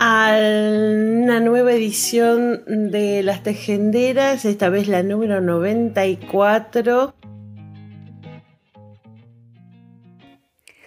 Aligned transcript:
a 0.00 0.36
una 0.36 1.40
nueva 1.40 1.72
edición 1.72 2.90
de 2.90 3.22
Las 3.22 3.42
Tejenderas, 3.42 4.44
esta 4.44 4.68
vez 4.68 4.86
la 4.86 5.02
número 5.02 5.40
94. 5.40 7.14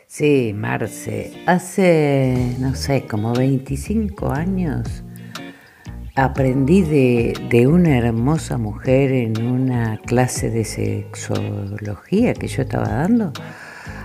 Sí, 0.08 0.53
Marce, 0.56 1.34
hace, 1.45 2.56
no 2.59 2.76
sé, 2.76 3.06
como 3.08 3.34
25 3.34 4.31
años 4.31 5.03
aprendí 6.16 6.81
de, 6.81 7.34
de, 7.50 7.68
una 7.68 7.98
hermosa 7.98 8.58
mujer 8.58 9.12
en 9.14 9.42
una 9.42 9.98
clase 9.98 10.50
de 10.50 10.66
sexología 10.66 12.34
que 12.34 12.48
yo 12.48 12.64
estaba 12.64 12.90
dando. 12.90 13.31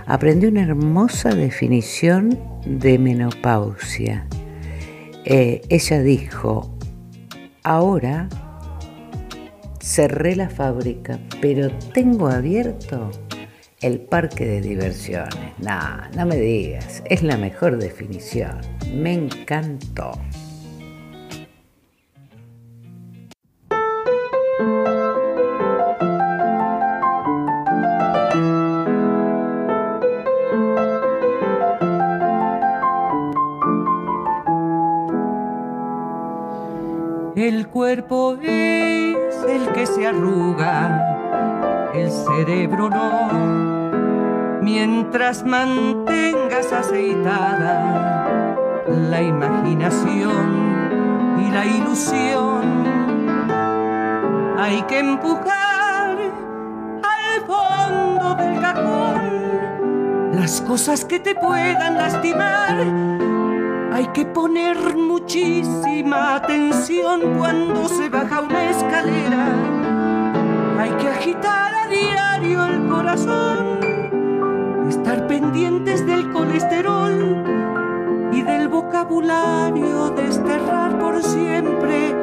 Aprendí 0.05 0.47
una 0.47 0.61
hermosa 0.61 1.35
definición 1.35 2.39
de 2.65 2.97
menopausia. 2.97 4.25
Eh, 5.29 5.61
ella 5.67 6.01
dijo, 6.03 6.73
ahora 7.63 8.29
cerré 9.81 10.37
la 10.37 10.49
fábrica, 10.49 11.19
pero 11.41 11.69
tengo 11.93 12.29
abierto 12.29 13.11
el 13.81 13.99
parque 13.99 14.45
de 14.45 14.61
diversiones. 14.61 15.51
No, 15.59 15.77
no 16.15 16.25
me 16.25 16.37
digas, 16.37 17.03
es 17.09 17.23
la 17.23 17.35
mejor 17.35 17.77
definición. 17.77 18.61
Me 18.93 19.15
encantó. 19.15 20.13
Cuerpo 37.87 38.35
es 38.41 39.37
el 39.47 39.71
que 39.71 39.85
se 39.85 40.05
arruga 40.05 41.93
el 41.95 42.11
cerebro 42.11 42.89
no. 42.89 44.59
Mientras 44.61 45.45
mantengas 45.45 46.73
aceitada 46.73 48.57
la 48.89 49.21
imaginación 49.21 51.39
y 51.39 51.49
la 51.49 51.65
ilusión, 51.65 52.83
hay 54.59 54.81
que 54.81 54.99
empujar 54.99 56.17
al 57.15 57.41
fondo 57.47 58.35
del 58.35 58.59
cajón 58.59 59.21
las 60.33 60.59
cosas 60.59 61.05
que 61.05 61.21
te 61.21 61.35
puedan 61.35 61.95
lastimar. 61.95 63.26
Hay 63.91 64.07
que 64.13 64.25
poner 64.25 64.95
muchísima 64.95 66.35
atención 66.35 67.37
cuando 67.37 67.87
se 67.87 68.09
baja 68.09 68.41
una 68.41 68.69
escalera. 68.69 69.47
Hay 70.79 70.91
que 70.91 71.07
agitar 71.07 71.67
diario 71.89 72.65
el 72.65 72.87
corazón, 72.87 73.79
estar 74.89 75.27
pendientes 75.27 76.05
del 76.05 76.31
colesterol 76.31 77.43
y 78.31 78.41
del 78.41 78.67
vocabulario, 78.67 80.09
desterrar 80.11 80.99
por 80.99 81.23
siempre, 81.23 82.13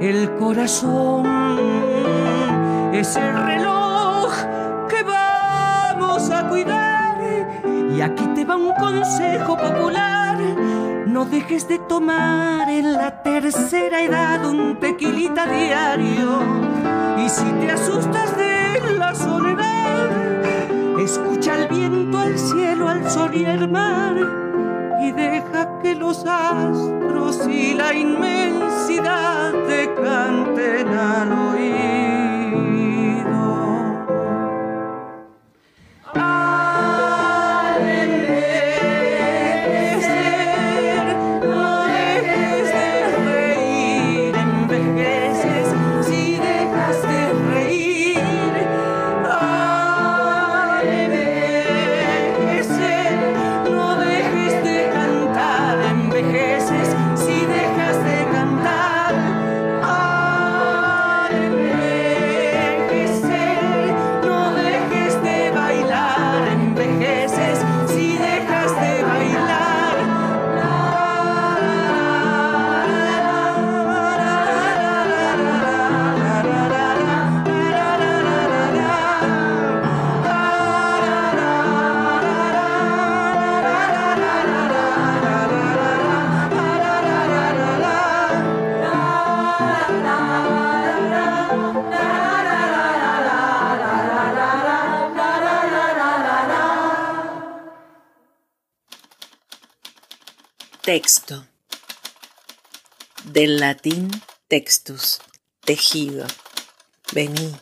El 0.00 0.30
corazón 0.36 1.26
es 2.92 3.16
el 3.16 3.46
reloj 3.46 4.32
que 4.88 5.02
vamos 5.02 6.30
a 6.30 6.48
cuidar. 6.48 7.18
Y 7.90 8.00
aquí 8.00 8.26
te 8.34 8.44
va 8.44 8.56
un 8.56 8.72
consejo 8.74 9.56
popular 9.56 10.08
no 11.18 11.24
dejes 11.24 11.66
de 11.66 11.80
tomar 11.80 12.70
en 12.70 12.92
la 12.92 13.22
tercera 13.24 14.02
edad 14.02 14.44
un 14.44 14.78
tequilita 14.78 15.46
diario. 15.46 16.38
Y 17.16 17.28
si 17.28 17.44
te 17.60 17.72
asustas 17.72 18.36
de 18.36 18.94
la 18.96 19.12
soledad, 19.16 21.00
escucha 21.00 21.56
el 21.56 21.68
viento, 21.68 22.18
al 22.18 22.38
cielo, 22.38 22.88
al 22.88 23.10
sol 23.10 23.34
y 23.34 23.44
al 23.46 23.68
mar. 23.68 24.47
Y 25.08 25.12
deja 25.12 25.78
que 25.80 25.94
los 25.94 26.26
astros 26.26 27.48
y 27.48 27.72
la 27.72 27.94
inmensidad 27.94 29.52
te 29.66 29.94
canten 29.94 30.88
al 30.88 31.32
oído. 31.32 32.07
Texto. 101.00 101.46
Del 103.22 103.60
latín 103.60 104.10
textus, 104.48 105.20
tejido. 105.64 106.26
Vení, 107.12 107.54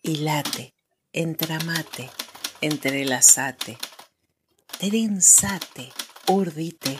hilate, 0.00 0.72
entramate, 1.12 2.08
entrelazate, 2.62 3.76
trenzate, 4.78 5.92
urdite, 6.26 6.98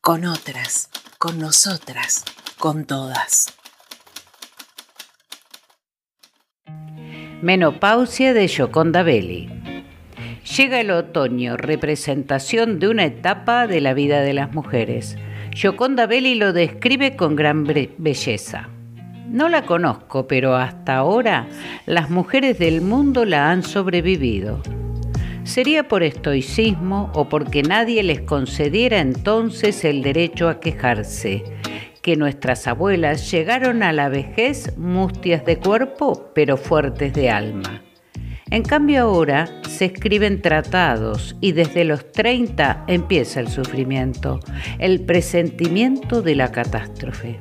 con 0.00 0.24
otras, 0.24 0.88
con 1.18 1.40
nosotras, 1.40 2.24
con 2.60 2.84
todas. 2.84 3.52
Menopausia 7.42 8.34
de 8.34 8.46
Gioconda 8.46 9.02
Belli. 9.02 9.61
Llega 10.56 10.82
el 10.82 10.90
otoño, 10.90 11.56
representación 11.56 12.78
de 12.78 12.88
una 12.88 13.06
etapa 13.06 13.66
de 13.66 13.80
la 13.80 13.94
vida 13.94 14.20
de 14.20 14.34
las 14.34 14.52
mujeres. 14.52 15.16
Gioconda 15.54 16.06
Belli 16.06 16.34
lo 16.34 16.52
describe 16.52 17.16
con 17.16 17.36
gran 17.36 17.64
belleza. 17.64 18.68
No 19.30 19.48
la 19.48 19.64
conozco, 19.64 20.26
pero 20.26 20.54
hasta 20.56 20.96
ahora 20.96 21.48
las 21.86 22.10
mujeres 22.10 22.58
del 22.58 22.82
mundo 22.82 23.24
la 23.24 23.50
han 23.50 23.62
sobrevivido. 23.62 24.60
Sería 25.44 25.88
por 25.88 26.02
estoicismo 26.02 27.10
o 27.14 27.30
porque 27.30 27.62
nadie 27.62 28.02
les 28.02 28.20
concediera 28.20 28.98
entonces 28.98 29.86
el 29.86 30.02
derecho 30.02 30.50
a 30.50 30.60
quejarse, 30.60 31.44
que 32.02 32.16
nuestras 32.16 32.66
abuelas 32.66 33.30
llegaron 33.30 33.82
a 33.82 33.94
la 33.94 34.10
vejez 34.10 34.76
mustias 34.76 35.46
de 35.46 35.56
cuerpo, 35.56 36.30
pero 36.34 36.58
fuertes 36.58 37.14
de 37.14 37.30
alma. 37.30 37.82
En 38.52 38.64
cambio 38.64 39.04
ahora 39.04 39.48
se 39.66 39.86
escriben 39.86 40.42
tratados 40.42 41.34
y 41.40 41.52
desde 41.52 41.86
los 41.86 42.12
30 42.12 42.84
empieza 42.86 43.40
el 43.40 43.48
sufrimiento, 43.48 44.40
el 44.78 45.00
presentimiento 45.00 46.20
de 46.20 46.34
la 46.34 46.52
catástrofe. 46.52 47.40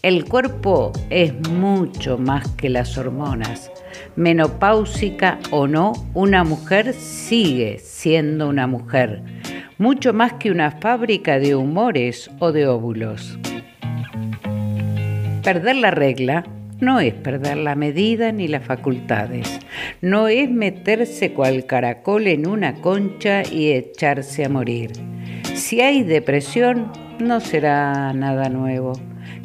El 0.00 0.24
cuerpo 0.24 0.90
es 1.10 1.34
mucho 1.50 2.16
más 2.16 2.48
que 2.52 2.70
las 2.70 2.96
hormonas. 2.96 3.70
Menopáusica 4.16 5.38
o 5.50 5.66
no, 5.66 5.92
una 6.14 6.44
mujer 6.44 6.94
sigue 6.94 7.78
siendo 7.78 8.48
una 8.48 8.66
mujer, 8.66 9.22
mucho 9.76 10.14
más 10.14 10.32
que 10.32 10.50
una 10.50 10.70
fábrica 10.70 11.38
de 11.38 11.56
humores 11.56 12.30
o 12.38 12.52
de 12.52 12.66
óvulos. 12.66 13.38
Perder 15.42 15.76
la 15.76 15.90
regla 15.90 16.44
no 16.82 16.98
es 16.98 17.14
perder 17.14 17.58
la 17.58 17.76
medida 17.76 18.32
ni 18.32 18.48
las 18.48 18.64
facultades, 18.64 19.60
no 20.00 20.26
es 20.26 20.50
meterse 20.50 21.32
cual 21.32 21.64
caracol 21.64 22.26
en 22.26 22.48
una 22.48 22.80
concha 22.80 23.44
y 23.44 23.70
echarse 23.70 24.44
a 24.44 24.48
morir. 24.48 24.90
Si 25.54 25.80
hay 25.80 26.02
depresión, 26.02 26.90
no 27.20 27.38
será 27.38 28.12
nada 28.12 28.48
nuevo. 28.48 28.94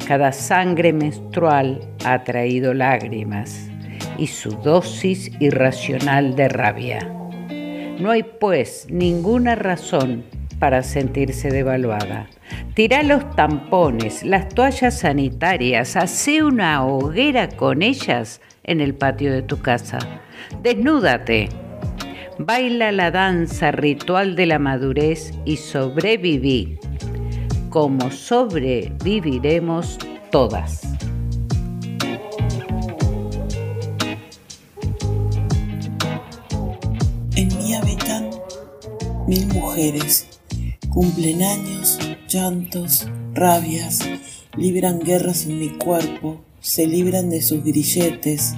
Cada 0.04 0.32
sangre 0.32 0.92
menstrual 0.92 1.80
ha 2.04 2.24
traído 2.24 2.74
lágrimas 2.74 3.70
y 4.18 4.26
su 4.26 4.50
dosis 4.50 5.30
irracional 5.38 6.34
de 6.34 6.48
rabia. 6.48 6.98
No 8.00 8.10
hay 8.10 8.24
pues 8.24 8.88
ninguna 8.90 9.54
razón 9.54 10.24
para 10.58 10.82
sentirse 10.82 11.50
devaluada. 11.50 12.28
Tira 12.74 13.02
los 13.02 13.34
tampones, 13.34 14.22
las 14.22 14.48
toallas 14.48 15.00
sanitarias, 15.00 15.96
hace 15.96 16.42
una 16.42 16.84
hoguera 16.84 17.48
con 17.48 17.82
ellas 17.82 18.40
en 18.64 18.80
el 18.80 18.94
patio 18.94 19.32
de 19.32 19.42
tu 19.42 19.60
casa. 19.60 19.98
Desnúdate. 20.62 21.48
Baila 22.38 22.92
la 22.92 23.10
danza 23.10 23.72
ritual 23.72 24.36
de 24.36 24.46
la 24.46 24.60
madurez 24.60 25.32
y 25.44 25.56
sobreviví, 25.56 26.78
como 27.68 28.12
sobreviviremos 28.12 29.98
todas. 30.30 30.82
En 37.34 37.48
mi 37.58 37.74
habitán 37.74 38.30
mil 39.26 39.46
mujeres 39.48 40.37
Cumplen 40.98 41.44
años, 41.44 41.96
llantos, 42.28 43.06
rabias, 43.32 44.00
libran 44.56 44.98
guerras 44.98 45.46
en 45.46 45.60
mi 45.60 45.68
cuerpo, 45.68 46.40
se 46.60 46.88
libran 46.88 47.30
de 47.30 47.40
sus 47.40 47.62
grilletes, 47.62 48.54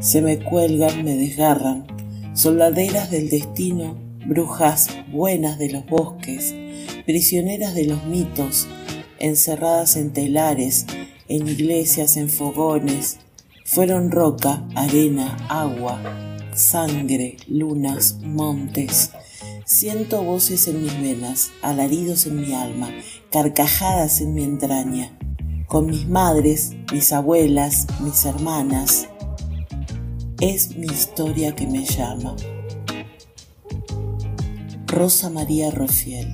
se 0.00 0.20
me 0.20 0.40
cuelgan, 0.40 1.04
me 1.04 1.14
desgarran, 1.14 1.86
soldaderas 2.34 3.12
del 3.12 3.28
destino, 3.28 3.96
brujas 4.26 4.88
buenas 5.12 5.60
de 5.60 5.70
los 5.70 5.86
bosques, 5.86 6.56
prisioneras 7.04 7.72
de 7.76 7.84
los 7.84 8.04
mitos, 8.04 8.66
encerradas 9.20 9.94
en 9.94 10.12
telares, 10.12 10.86
en 11.28 11.46
iglesias, 11.46 12.16
en 12.16 12.30
fogones, 12.30 13.18
fueron 13.64 14.10
roca, 14.10 14.66
arena, 14.74 15.36
agua, 15.48 16.00
sangre, 16.52 17.36
lunas, 17.46 18.16
montes, 18.24 19.12
Siento 19.68 20.22
voces 20.22 20.68
en 20.68 20.80
mis 20.80 20.96
venas, 21.02 21.50
alaridos 21.60 22.26
en 22.26 22.40
mi 22.40 22.54
alma, 22.54 22.88
carcajadas 23.32 24.20
en 24.20 24.32
mi 24.32 24.44
entraña. 24.44 25.18
Con 25.66 25.86
mis 25.86 26.06
madres, 26.06 26.76
mis 26.92 27.12
abuelas, 27.12 27.88
mis 27.98 28.24
hermanas, 28.26 29.08
es 30.40 30.76
mi 30.76 30.86
historia 30.86 31.56
que 31.56 31.66
me 31.66 31.84
llama. 31.84 32.36
Rosa 34.86 35.30
María 35.30 35.72
Rofiel. 35.72 36.32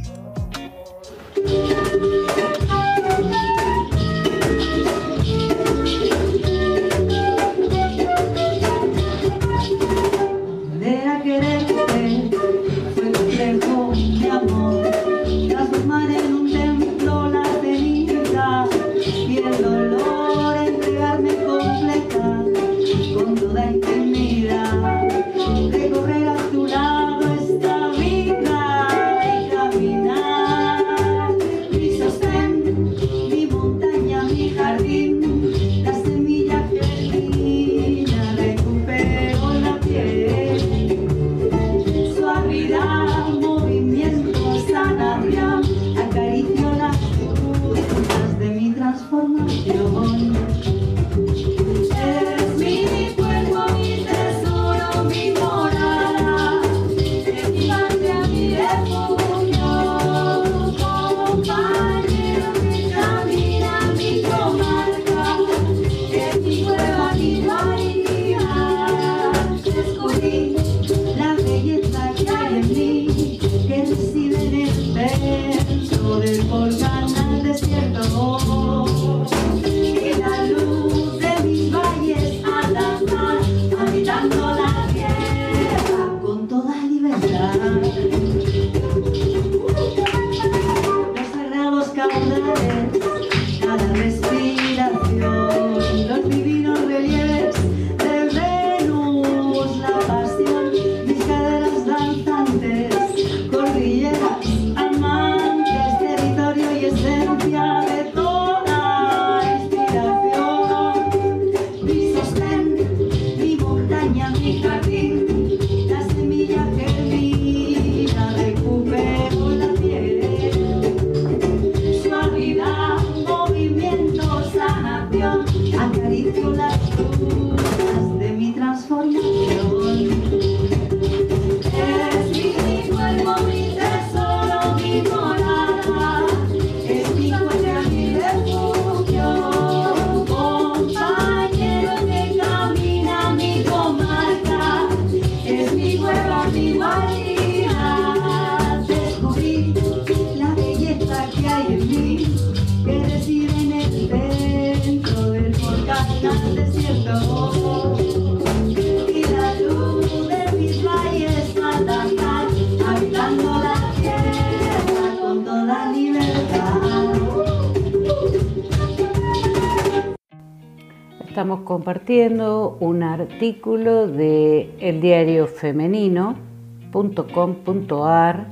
Estamos 171.42 171.66
compartiendo 171.66 172.76
un 172.78 173.02
artículo 173.02 174.06
de 174.06 174.70
el 174.78 175.00
diario 175.00 175.48
femenino.com.ar 175.48 178.46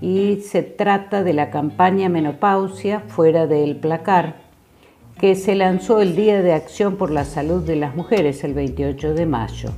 y 0.00 0.36
se 0.36 0.62
trata 0.62 1.24
de 1.24 1.32
la 1.32 1.50
campaña 1.50 2.08
Menopausia 2.08 3.00
fuera 3.00 3.48
del 3.48 3.74
placar 3.74 4.36
que 5.18 5.34
se 5.34 5.56
lanzó 5.56 6.00
el 6.00 6.14
Día 6.14 6.40
de 6.40 6.52
Acción 6.52 6.94
por 6.94 7.10
la 7.10 7.24
Salud 7.24 7.64
de 7.64 7.74
las 7.74 7.96
Mujeres 7.96 8.44
el 8.44 8.54
28 8.54 9.14
de 9.14 9.26
mayo 9.26 9.70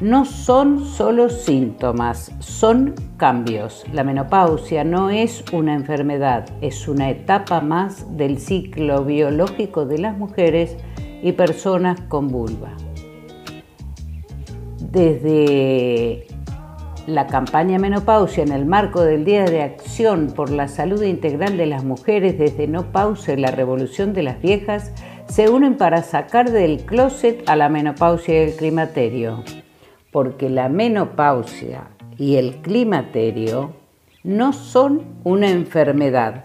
no 0.00 0.24
son 0.24 0.86
solo 0.86 1.28
síntomas, 1.28 2.32
son 2.38 2.94
cambios. 3.18 3.84
La 3.92 4.02
menopausia 4.02 4.82
no 4.82 5.10
es 5.10 5.44
una 5.52 5.74
enfermedad, 5.74 6.48
es 6.62 6.88
una 6.88 7.10
etapa 7.10 7.60
más 7.60 8.16
del 8.16 8.38
ciclo 8.38 9.04
biológico 9.04 9.84
de 9.84 9.98
las 9.98 10.16
mujeres 10.16 10.78
y 11.22 11.32
personas 11.32 12.00
con 12.02 12.28
vulva. 12.28 12.72
Desde 14.78 16.26
la 17.06 17.26
campaña 17.26 17.78
Menopausia 17.78 18.42
en 18.42 18.52
el 18.52 18.66
marco 18.66 19.02
del 19.02 19.24
Día 19.24 19.44
de 19.44 19.62
Acción 19.62 20.32
por 20.34 20.50
la 20.50 20.68
Salud 20.68 21.02
Integral 21.02 21.56
de 21.56 21.66
las 21.66 21.84
Mujeres 21.84 22.38
desde 22.38 22.66
No 22.66 22.92
Pause 22.92 23.36
la 23.36 23.50
Revolución 23.50 24.12
de 24.12 24.22
las 24.22 24.40
Viejas, 24.40 24.92
se 25.28 25.48
unen 25.48 25.76
para 25.76 26.02
sacar 26.02 26.50
del 26.50 26.84
closet 26.84 27.48
a 27.48 27.56
la 27.56 27.68
menopausia 27.68 28.34
y 28.34 28.48
el 28.48 28.56
climaterio 28.56 29.44
porque 30.10 30.50
la 30.50 30.68
menopausia 30.68 31.88
y 32.18 32.36
el 32.36 32.56
climaterio 32.56 33.72
no 34.22 34.52
son 34.52 35.02
una 35.24 35.50
enfermedad, 35.50 36.44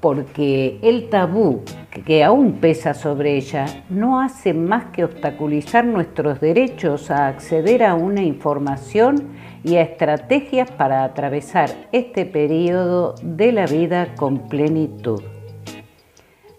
porque 0.00 0.78
el 0.82 1.08
tabú 1.10 1.62
que 2.06 2.24
aún 2.24 2.54
pesa 2.54 2.94
sobre 2.94 3.36
ella 3.36 3.66
no 3.88 4.20
hace 4.20 4.54
más 4.54 4.86
que 4.86 5.04
obstaculizar 5.04 5.84
nuestros 5.84 6.40
derechos 6.40 7.10
a 7.10 7.28
acceder 7.28 7.84
a 7.84 7.94
una 7.94 8.22
información 8.22 9.28
y 9.62 9.76
a 9.76 9.82
estrategias 9.82 10.70
para 10.70 11.04
atravesar 11.04 11.70
este 11.92 12.24
periodo 12.24 13.14
de 13.22 13.52
la 13.52 13.66
vida 13.66 14.14
con 14.16 14.48
plenitud. 14.48 15.22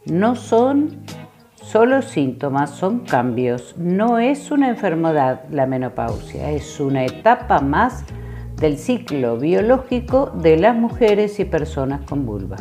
No 0.06 0.36
son 0.36 1.02
Solo 1.72 2.02
síntomas 2.02 2.72
son 2.72 3.00
cambios, 3.00 3.78
no 3.78 4.18
es 4.18 4.52
una 4.52 4.68
enfermedad 4.68 5.44
la 5.52 5.68
menopausia, 5.68 6.52
es 6.52 6.82
una 6.82 7.06
etapa 7.06 7.62
más 7.62 8.04
del 8.58 8.78
ciclo 8.78 9.38
biológico 9.38 10.32
de 10.36 10.58
las 10.58 10.76
mujeres 10.76 11.40
y 11.40 11.46
personas 11.46 12.02
con 12.02 12.26
vulva. 12.26 12.58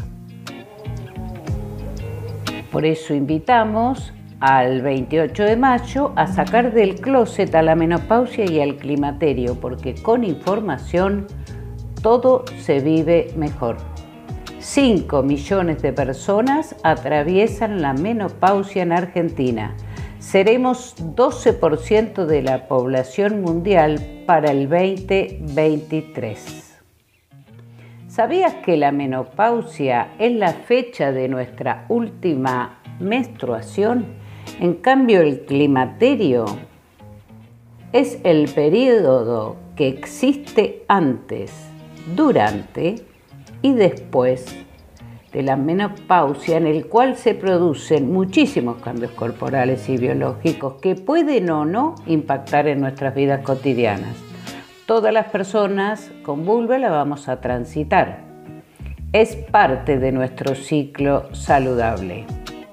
Por 2.70 2.84
eso 2.84 3.14
invitamos 3.14 4.12
al 4.38 4.82
28 4.82 5.42
de 5.42 5.56
mayo 5.56 6.12
a 6.16 6.26
sacar 6.26 6.72
del 6.72 7.00
closet 7.00 7.54
a 7.54 7.62
la 7.62 7.74
menopausia 7.74 8.50
y 8.50 8.60
al 8.60 8.76
climaterio, 8.76 9.58
porque 9.60 9.94
con 9.94 10.24
información 10.24 11.26
todo 12.02 12.44
se 12.58 12.80
vive 12.80 13.32
mejor. 13.36 13.76
5 14.60 15.22
millones 15.22 15.82
de 15.82 15.92
personas 15.92 16.74
atraviesan 16.82 17.82
la 17.82 17.92
menopausia 17.92 18.82
en 18.82 18.92
Argentina. 18.92 19.74
Seremos 20.18 20.96
12% 20.98 22.24
de 22.26 22.42
la 22.42 22.66
población 22.68 23.42
mundial 23.42 24.24
para 24.26 24.50
el 24.52 24.68
2023. 24.68 26.69
¿Sabías 28.20 28.52
que 28.56 28.76
la 28.76 28.92
menopausia 28.92 30.08
es 30.18 30.34
la 30.34 30.52
fecha 30.52 31.10
de 31.10 31.26
nuestra 31.26 31.86
última 31.88 32.78
menstruación? 32.98 34.04
En 34.60 34.74
cambio, 34.74 35.22
el 35.22 35.46
climaterio 35.46 36.44
es 37.94 38.20
el 38.22 38.50
periodo 38.50 39.56
que 39.74 39.88
existe 39.88 40.84
antes, 40.86 41.50
durante 42.14 42.96
y 43.62 43.72
después 43.72 44.54
de 45.32 45.42
la 45.42 45.56
menopausia 45.56 46.58
en 46.58 46.66
el 46.66 46.88
cual 46.88 47.16
se 47.16 47.34
producen 47.34 48.12
muchísimos 48.12 48.82
cambios 48.82 49.12
corporales 49.12 49.88
y 49.88 49.96
biológicos 49.96 50.74
que 50.82 50.94
pueden 50.94 51.48
o 51.48 51.64
no 51.64 51.94
impactar 52.04 52.68
en 52.68 52.82
nuestras 52.82 53.14
vidas 53.14 53.40
cotidianas. 53.40 54.29
Todas 54.90 55.14
las 55.14 55.26
personas 55.26 56.10
con 56.24 56.44
vulva 56.44 56.76
la 56.76 56.90
vamos 56.90 57.28
a 57.28 57.40
transitar. 57.40 58.24
Es 59.12 59.36
parte 59.36 60.00
de 60.00 60.10
nuestro 60.10 60.56
ciclo 60.56 61.32
saludable. 61.32 62.26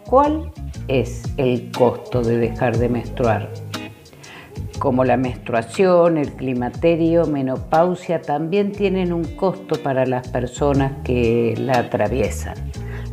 ¿Cuál 0.04 0.52
es 0.88 1.22
el 1.38 1.70
costo 1.72 2.24
de 2.24 2.38
dejar 2.38 2.78
de 2.80 2.90
menstruar? 2.90 3.50
como 4.80 5.04
la 5.04 5.16
menstruación, 5.16 6.18
el 6.18 6.34
climaterio, 6.34 7.28
menopausia, 7.28 8.20
también 8.20 8.72
tienen 8.72 9.14
un 9.14 9.24
costo 9.24 9.82
para 9.84 10.08
las 10.08 10.28
personas 10.30 10.94
que 11.04 11.54
la 11.60 11.78
atraviesan. 11.78 12.56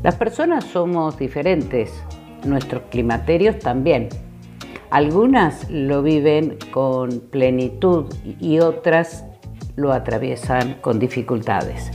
Las 0.02 0.14
personas 0.14 0.64
somos 0.64 1.18
diferentes, 1.18 1.92
nuestros 2.46 2.84
climaterios 2.90 3.58
también. 3.58 4.08
Algunas 4.94 5.68
lo 5.72 6.04
viven 6.04 6.56
con 6.70 7.18
plenitud 7.18 8.14
y 8.40 8.60
otras 8.60 9.24
lo 9.74 9.92
atraviesan 9.92 10.74
con 10.74 11.00
dificultades. 11.00 11.90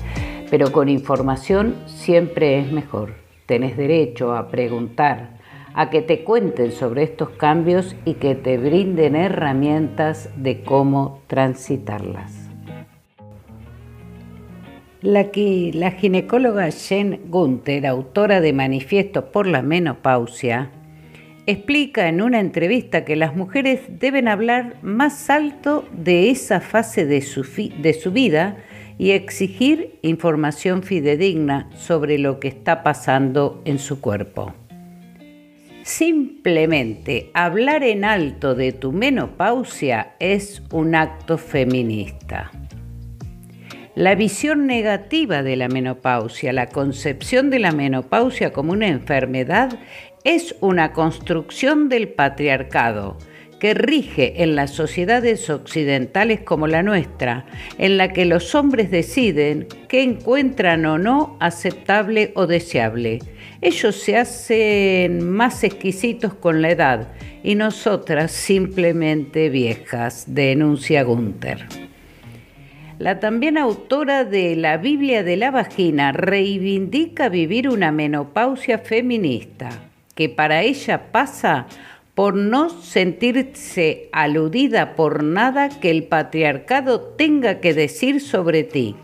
Pero 0.50 0.74
con 0.74 0.90
información 0.90 1.76
siempre 1.86 2.60
es 2.60 2.74
mejor. 2.74 3.14
Tenés 3.46 3.78
derecho 3.78 4.36
a 4.36 4.50
preguntar, 4.50 5.38
a 5.74 5.90
que 5.90 6.02
te 6.02 6.26
cuenten 6.26 6.74
sobre 6.74 7.04
estos 7.04 7.30
cambios 7.30 7.96
y 8.04 8.16
que 8.16 8.36
te 8.36 8.58
brinden 8.58 9.16
herramientas 9.16 10.30
de 10.36 10.62
cómo 10.64 11.22
transitarlas. 11.28 12.50
La, 15.02 15.24
ginecóloga 15.92 16.70
Jen 16.72 17.22
Gunther, 17.30 17.88
autora 17.88 18.42
de 18.42 18.52
Manifiesto 18.52 19.32
por 19.32 19.48
la 19.48 19.62
Menopausia, 19.62 20.72
explica 21.52 22.08
en 22.08 22.22
una 22.22 22.40
entrevista 22.40 23.06
que 23.06 23.16
las 23.16 23.36
mujeres 23.36 23.82
deben 23.88 24.28
hablar 24.28 24.76
más 24.82 25.30
alto 25.30 25.88
de 25.92 26.30
esa 26.30 26.62
fase 26.62 27.06
de 27.06 27.22
su, 27.22 27.44
de 27.44 27.94
su 27.94 28.12
vida 28.12 28.58
y 29.00 29.12
exigir 29.12 29.98
información 30.02 30.84
fidedigna 30.84 31.70
sobre 31.76 32.20
lo 32.20 32.40
que 32.40 32.50
está 32.50 32.84
pasando 32.84 33.62
en 33.66 33.80
su 33.80 34.00
cuerpo. 34.00 34.54
Simplemente 35.84 37.32
hablar 37.34 37.84
en 37.84 38.06
alto 38.06 38.54
de 38.54 38.72
tu 38.72 38.92
menopausia 38.92 40.14
es 40.20 40.62
un 40.72 40.94
acto 40.94 41.40
feminista. 41.40 42.52
La 43.96 44.16
visión 44.16 44.68
negativa 44.68 45.44
de 45.44 45.56
la 45.56 45.68
menopausia, 45.68 46.54
la 46.54 46.68
concepción 46.68 47.50
de 47.50 47.60
la 47.60 47.72
menopausia 47.72 48.54
como 48.54 48.72
una 48.72 48.88
enfermedad, 48.88 49.78
es 50.24 50.56
una 50.60 50.94
construcción 50.94 51.90
del 51.90 52.10
patriarcado 52.10 53.18
que 53.60 53.74
rige 53.74 54.42
en 54.42 54.56
las 54.56 54.72
sociedades 54.72 55.50
occidentales 55.50 56.42
como 56.42 56.68
la 56.68 56.82
nuestra, 56.82 57.46
en 57.78 57.98
la 57.98 58.14
que 58.14 58.26
los 58.26 58.56
hombres 58.56 58.90
deciden 58.90 59.68
qué 59.88 60.02
encuentran 60.02 60.86
o 60.86 60.98
no 60.98 61.38
aceptable 61.40 62.32
o 62.36 62.48
deseable. 62.48 63.20
Ellos 63.62 63.96
se 63.96 64.18
hacen 64.18 65.30
más 65.30 65.64
exquisitos 65.64 66.34
con 66.34 66.62
la 66.62 66.72
edad 66.72 67.10
y 67.44 67.56
nosotras 67.56 68.32
simplemente 68.32 69.50
viejas, 69.50 70.24
denuncia 70.28 71.04
Gunther. 71.04 71.68
La 72.98 73.20
también 73.20 73.58
autora 73.58 74.26
de 74.26 74.56
La 74.56 74.78
Biblia 74.78 75.24
de 75.24 75.38
la 75.38 75.52
Vagina 75.52 76.12
reivindica 76.12 77.30
vivir 77.30 77.70
una 77.70 77.92
menopausia 77.94 78.80
feminista, 78.80 79.89
que 80.20 80.28
para 80.28 80.64
ella 80.64 81.14
pasa 81.14 81.68
por 82.14 82.36
no 82.36 82.70
sentirse 82.70 84.10
aludida 84.12 84.98
por 84.98 85.24
nada 85.24 85.70
que 85.70 85.90
el 85.90 86.04
patriarcado 86.04 87.00
tenga 87.00 87.62
que 87.62 87.74
decir 87.74 88.20
sobre 88.20 88.66
ti, 88.66 88.98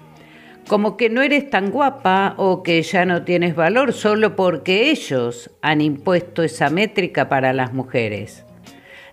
como 0.67 0.97
que 0.97 1.09
no 1.09 1.21
eres 1.21 1.49
tan 1.49 1.71
guapa 1.71 2.33
o 2.35 2.63
que 2.63 2.81
ya 2.81 3.05
no 3.05 3.23
tienes 3.23 3.55
valor 3.55 3.93
solo 3.93 4.35
porque 4.35 4.89
ellos 4.91 5.51
han 5.61 5.79
impuesto 5.79 6.43
esa 6.43 6.69
métrica 6.69 7.29
para 7.29 7.53
las 7.53 7.71
mujeres. 7.71 8.43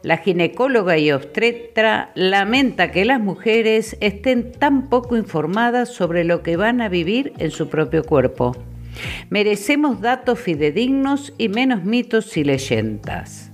La 0.03 0.17
ginecóloga 0.17 0.99
y 0.99 1.13
obstetra 1.13 2.11
lamenta 2.17 2.91
que 2.91 3.05
las 3.05 3.21
mujeres 3.21 3.97
estén 4.01 4.51
tan 4.51 4.89
poco 4.89 5.17
informadas 5.17 5.91
sobre 5.91 6.25
lo 6.25 6.43
que 6.43 6.57
van 6.57 6.81
a 6.81 6.89
vivir 6.89 7.33
en 7.39 7.53
su 7.53 7.69
propio 7.69 8.03
cuerpo. 8.03 8.57
Merecemos 9.31 10.01
datos 10.01 10.39
fidedignos 10.39 11.33
y 11.39 11.49
menos 11.49 11.85
mitos 11.85 12.37
y 12.37 12.45
leyendas. 12.45 13.51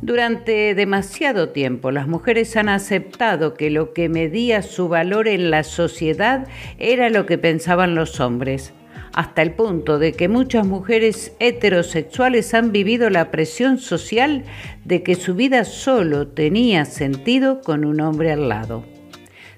Durante 0.00 0.74
demasiado 0.74 1.50
tiempo 1.50 1.92
las 1.92 2.08
mujeres 2.08 2.56
han 2.56 2.68
aceptado 2.68 3.54
que 3.54 3.70
lo 3.70 3.92
que 3.92 4.08
medía 4.08 4.62
su 4.62 4.88
valor 4.88 5.28
en 5.28 5.50
la 5.50 5.62
sociedad 5.62 6.48
era 6.78 7.08
lo 7.08 7.24
que 7.24 7.38
pensaban 7.38 7.94
los 7.94 8.18
hombres. 8.18 8.74
hasta 9.14 9.42
el 9.42 9.52
punto 9.52 9.98
de 9.98 10.12
que 10.12 10.28
muchas 10.28 10.66
mujeres 10.66 11.36
heterosexuales 11.38 12.54
han 12.54 12.72
vivido 12.72 13.10
la 13.10 13.30
presión 13.30 13.76
social 13.76 14.44
de 14.86 15.02
que 15.02 15.16
su 15.16 15.34
vida 15.34 15.64
solo 15.64 16.28
tenía 16.28 16.86
sentido 16.86 17.60
con 17.60 17.84
un 17.84 18.00
hombre 18.00 18.32
al 18.32 18.48
lado. 18.48 18.86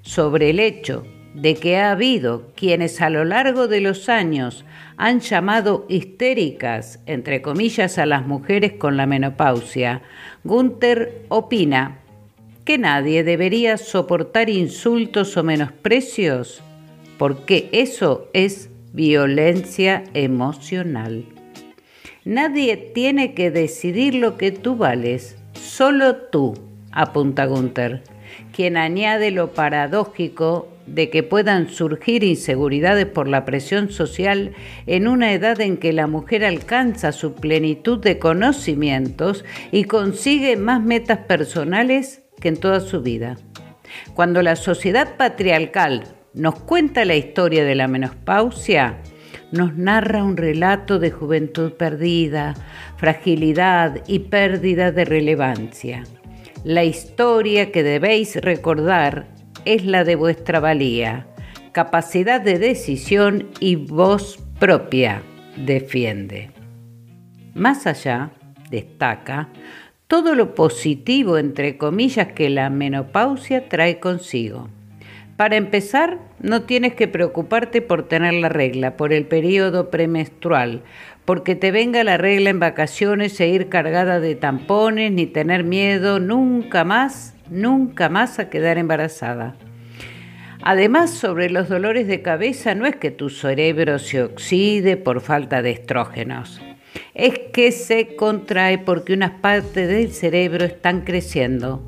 Sobre 0.02 0.50
el 0.50 0.58
hecho 0.58 1.06
de 1.34 1.56
que 1.56 1.76
ha 1.76 1.90
habido 1.90 2.52
quienes 2.54 3.00
a 3.02 3.10
lo 3.10 3.24
largo 3.24 3.66
de 3.68 3.80
los 3.80 4.08
años 4.08 4.64
han 4.96 5.20
llamado 5.20 5.84
histéricas, 5.88 7.00
entre 7.06 7.42
comillas, 7.42 7.98
a 7.98 8.06
las 8.06 8.26
mujeres 8.26 8.74
con 8.74 8.96
la 8.96 9.06
menopausia, 9.06 10.02
Gunther 10.44 11.24
opina 11.28 11.98
que 12.64 12.78
nadie 12.78 13.24
debería 13.24 13.76
soportar 13.76 14.48
insultos 14.48 15.36
o 15.36 15.42
menosprecios, 15.42 16.62
porque 17.18 17.68
eso 17.72 18.28
es 18.32 18.70
violencia 18.92 20.04
emocional. 20.14 21.24
Nadie 22.24 22.76
tiene 22.76 23.34
que 23.34 23.50
decidir 23.50 24.14
lo 24.14 24.38
que 24.38 24.50
tú 24.50 24.76
vales, 24.76 25.36
solo 25.52 26.16
tú, 26.16 26.54
apunta 26.90 27.44
Gunther, 27.44 28.02
quien 28.52 28.76
añade 28.76 29.30
lo 29.30 29.52
paradójico 29.52 30.68
de 30.86 31.10
que 31.10 31.22
puedan 31.22 31.68
surgir 31.68 32.24
inseguridades 32.24 33.06
por 33.06 33.28
la 33.28 33.44
presión 33.44 33.90
social 33.90 34.52
en 34.86 35.08
una 35.08 35.32
edad 35.32 35.60
en 35.60 35.76
que 35.76 35.92
la 35.92 36.06
mujer 36.06 36.44
alcanza 36.44 37.12
su 37.12 37.34
plenitud 37.34 37.98
de 37.98 38.18
conocimientos 38.18 39.44
y 39.72 39.84
consigue 39.84 40.56
más 40.56 40.82
metas 40.82 41.18
personales 41.18 42.22
que 42.40 42.48
en 42.48 42.56
toda 42.56 42.80
su 42.80 43.00
vida. 43.00 43.36
Cuando 44.14 44.42
la 44.42 44.56
sociedad 44.56 45.16
patriarcal 45.16 46.04
nos 46.34 46.56
cuenta 46.60 47.04
la 47.04 47.14
historia 47.14 47.64
de 47.64 47.74
la 47.74 47.88
menopausia, 47.88 48.98
nos 49.52 49.76
narra 49.76 50.24
un 50.24 50.36
relato 50.36 50.98
de 50.98 51.10
juventud 51.10 51.72
perdida, 51.72 52.54
fragilidad 52.96 54.02
y 54.08 54.18
pérdida 54.20 54.90
de 54.90 55.04
relevancia. 55.04 56.02
La 56.64 56.82
historia 56.82 57.70
que 57.70 57.82
debéis 57.82 58.36
recordar 58.36 59.33
es 59.64 59.84
la 59.84 60.04
de 60.04 60.16
vuestra 60.16 60.60
valía, 60.60 61.26
capacidad 61.72 62.40
de 62.40 62.58
decisión 62.58 63.48
y 63.60 63.76
voz 63.76 64.38
propia, 64.58 65.22
defiende. 65.56 66.50
Más 67.54 67.86
allá, 67.86 68.30
destaca, 68.70 69.48
todo 70.06 70.34
lo 70.34 70.54
positivo, 70.54 71.38
entre 71.38 71.78
comillas, 71.78 72.28
que 72.28 72.50
la 72.50 72.70
menopausia 72.70 73.68
trae 73.68 74.00
consigo. 74.00 74.68
Para 75.36 75.56
empezar, 75.56 76.20
no 76.40 76.62
tienes 76.62 76.94
que 76.94 77.08
preocuparte 77.08 77.82
por 77.82 78.06
tener 78.06 78.34
la 78.34 78.48
regla, 78.48 78.96
por 78.96 79.12
el 79.12 79.26
periodo 79.26 79.90
premenstrual, 79.90 80.82
porque 81.24 81.54
te 81.54 81.70
venga 81.70 82.04
la 82.04 82.16
regla 82.16 82.50
en 82.50 82.60
vacaciones 82.60 83.40
e 83.40 83.48
ir 83.48 83.68
cargada 83.68 84.20
de 84.20 84.34
tampones, 84.34 85.12
ni 85.12 85.26
tener 85.26 85.64
miedo 85.64 86.20
nunca 86.20 86.84
más, 86.84 87.34
nunca 87.50 88.08
más 88.08 88.38
a 88.38 88.50
quedar 88.50 88.78
embarazada. 88.78 89.56
Además, 90.62 91.10
sobre 91.10 91.50
los 91.50 91.68
dolores 91.68 92.06
de 92.06 92.22
cabeza, 92.22 92.74
no 92.74 92.86
es 92.86 92.96
que 92.96 93.10
tu 93.10 93.30
cerebro 93.30 93.98
se 93.98 94.22
oxide 94.22 94.96
por 94.96 95.20
falta 95.20 95.62
de 95.62 95.72
estrógenos, 95.72 96.62
es 97.14 97.38
que 97.52 97.72
se 97.72 98.16
contrae 98.16 98.78
porque 98.78 99.12
unas 99.12 99.32
partes 99.32 99.88
del 99.88 100.10
cerebro 100.12 100.64
están 100.64 101.02
creciendo 101.02 101.82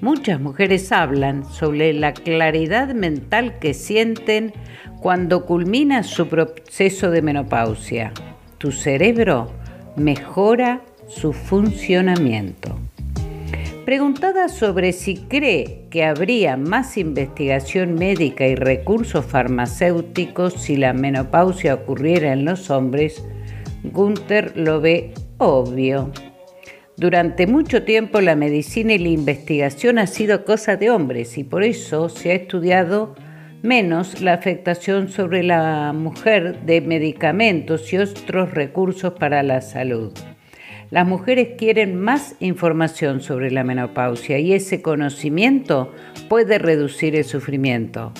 Muchas 0.00 0.40
mujeres 0.40 0.92
hablan 0.92 1.44
sobre 1.44 1.92
la 1.92 2.14
claridad 2.14 2.94
mental 2.94 3.58
que 3.58 3.74
sienten 3.74 4.54
cuando 4.98 5.44
culmina 5.44 6.02
su 6.04 6.26
proceso 6.26 7.10
de 7.10 7.20
menopausia. 7.20 8.14
Tu 8.60 8.72
cerebro 8.72 9.50
mejora 9.96 10.82
su 11.08 11.32
funcionamiento. 11.32 12.78
Preguntada 13.86 14.50
sobre 14.50 14.92
si 14.92 15.16
cree 15.16 15.86
que 15.88 16.04
habría 16.04 16.58
más 16.58 16.98
investigación 16.98 17.94
médica 17.94 18.46
y 18.46 18.56
recursos 18.56 19.24
farmacéuticos 19.24 20.52
si 20.52 20.76
la 20.76 20.92
menopausia 20.92 21.72
ocurriera 21.72 22.34
en 22.34 22.44
los 22.44 22.68
hombres, 22.68 23.24
Gunther 23.82 24.52
lo 24.58 24.82
ve 24.82 25.14
obvio. 25.38 26.12
Durante 26.98 27.46
mucho 27.46 27.84
tiempo 27.84 28.20
la 28.20 28.36
medicina 28.36 28.92
y 28.92 28.98
la 28.98 29.08
investigación 29.08 29.98
ha 29.98 30.06
sido 30.06 30.44
cosa 30.44 30.76
de 30.76 30.90
hombres 30.90 31.38
y 31.38 31.44
por 31.44 31.64
eso 31.64 32.10
se 32.10 32.32
ha 32.32 32.34
estudiado 32.34 33.14
menos 33.62 34.20
la 34.20 34.34
afectación 34.34 35.08
sobre 35.08 35.42
la 35.42 35.92
mujer 35.92 36.60
de 36.62 36.80
medicamentos 36.80 37.92
y 37.92 37.98
otros 37.98 38.52
recursos 38.52 39.14
para 39.14 39.42
la 39.42 39.60
salud. 39.60 40.12
Las 40.90 41.06
mujeres 41.06 41.50
quieren 41.56 42.00
más 42.00 42.34
información 42.40 43.20
sobre 43.20 43.50
la 43.52 43.62
menopausia 43.62 44.38
y 44.38 44.54
ese 44.54 44.82
conocimiento 44.82 45.92
puede 46.28 46.58
reducir 46.58 47.14
el 47.14 47.24
sufrimiento. 47.24 48.12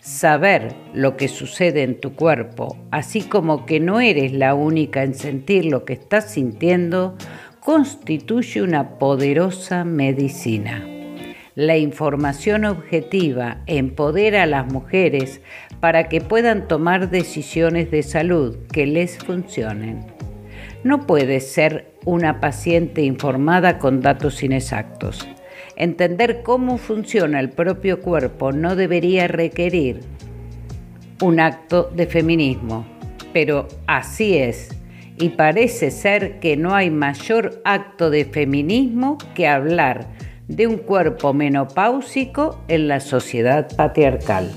Saber 0.00 0.74
lo 0.92 1.16
que 1.16 1.28
sucede 1.28 1.82
en 1.82 2.00
tu 2.00 2.14
cuerpo, 2.14 2.76
así 2.90 3.22
como 3.22 3.64
que 3.64 3.80
no 3.80 4.00
eres 4.00 4.32
la 4.32 4.54
única 4.54 5.02
en 5.02 5.14
sentir 5.14 5.66
lo 5.66 5.84
que 5.84 5.94
estás 5.94 6.32
sintiendo, 6.32 7.16
constituye 7.60 8.60
una 8.60 8.98
poderosa 8.98 9.84
medicina. 9.84 10.93
La 11.56 11.76
información 11.76 12.64
objetiva 12.64 13.58
empodera 13.66 14.42
a 14.42 14.46
las 14.46 14.72
mujeres 14.72 15.40
para 15.78 16.08
que 16.08 16.20
puedan 16.20 16.66
tomar 16.66 17.10
decisiones 17.10 17.92
de 17.92 18.02
salud 18.02 18.56
que 18.72 18.86
les 18.86 19.18
funcionen. 19.18 20.04
No 20.82 21.06
puede 21.06 21.38
ser 21.38 21.92
una 22.04 22.40
paciente 22.40 23.02
informada 23.02 23.78
con 23.78 24.00
datos 24.00 24.42
inexactos. 24.42 25.28
Entender 25.76 26.42
cómo 26.42 26.76
funciona 26.76 27.38
el 27.38 27.50
propio 27.50 28.00
cuerpo 28.00 28.50
no 28.50 28.74
debería 28.74 29.28
requerir 29.28 30.00
un 31.22 31.38
acto 31.38 31.84
de 31.94 32.08
feminismo, 32.08 32.84
pero 33.32 33.68
así 33.86 34.38
es 34.38 34.70
y 35.16 35.28
parece 35.30 35.92
ser 35.92 36.40
que 36.40 36.56
no 36.56 36.74
hay 36.74 36.90
mayor 36.90 37.62
acto 37.64 38.10
de 38.10 38.24
feminismo 38.24 39.18
que 39.34 39.46
hablar 39.46 40.13
de 40.48 40.66
un 40.66 40.78
cuerpo 40.78 41.32
menopáusico 41.32 42.60
en 42.68 42.88
la 42.88 43.00
sociedad 43.00 43.68
patriarcal. 43.76 44.52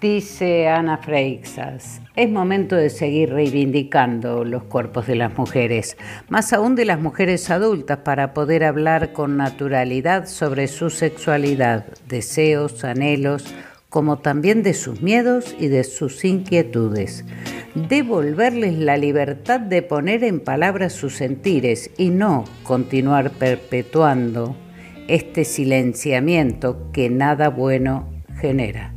Dice 0.00 0.66
Ana 0.66 0.96
Freixas, 0.96 2.00
es 2.16 2.30
momento 2.30 2.74
de 2.74 2.88
seguir 2.88 3.34
reivindicando 3.34 4.46
los 4.46 4.62
cuerpos 4.62 5.06
de 5.06 5.14
las 5.14 5.36
mujeres, 5.36 5.98
más 6.30 6.54
aún 6.54 6.74
de 6.74 6.86
las 6.86 6.98
mujeres 7.00 7.50
adultas, 7.50 7.98
para 7.98 8.32
poder 8.32 8.64
hablar 8.64 9.12
con 9.12 9.36
naturalidad 9.36 10.26
sobre 10.26 10.68
su 10.68 10.88
sexualidad, 10.88 11.84
deseos, 12.08 12.82
anhelos, 12.82 13.44
como 13.90 14.20
también 14.20 14.62
de 14.62 14.72
sus 14.72 15.02
miedos 15.02 15.54
y 15.58 15.68
de 15.68 15.84
sus 15.84 16.24
inquietudes. 16.24 17.26
Devolverles 17.74 18.76
la 18.78 18.96
libertad 18.96 19.60
de 19.60 19.82
poner 19.82 20.24
en 20.24 20.40
palabras 20.40 20.92
sus 20.92 21.14
sentires 21.14 21.90
y 21.96 22.10
no 22.10 22.44
continuar 22.64 23.30
perpetuando 23.30 24.56
este 25.06 25.44
silenciamiento 25.44 26.90
que 26.92 27.10
nada 27.10 27.48
bueno 27.48 28.08
genera. 28.40 28.92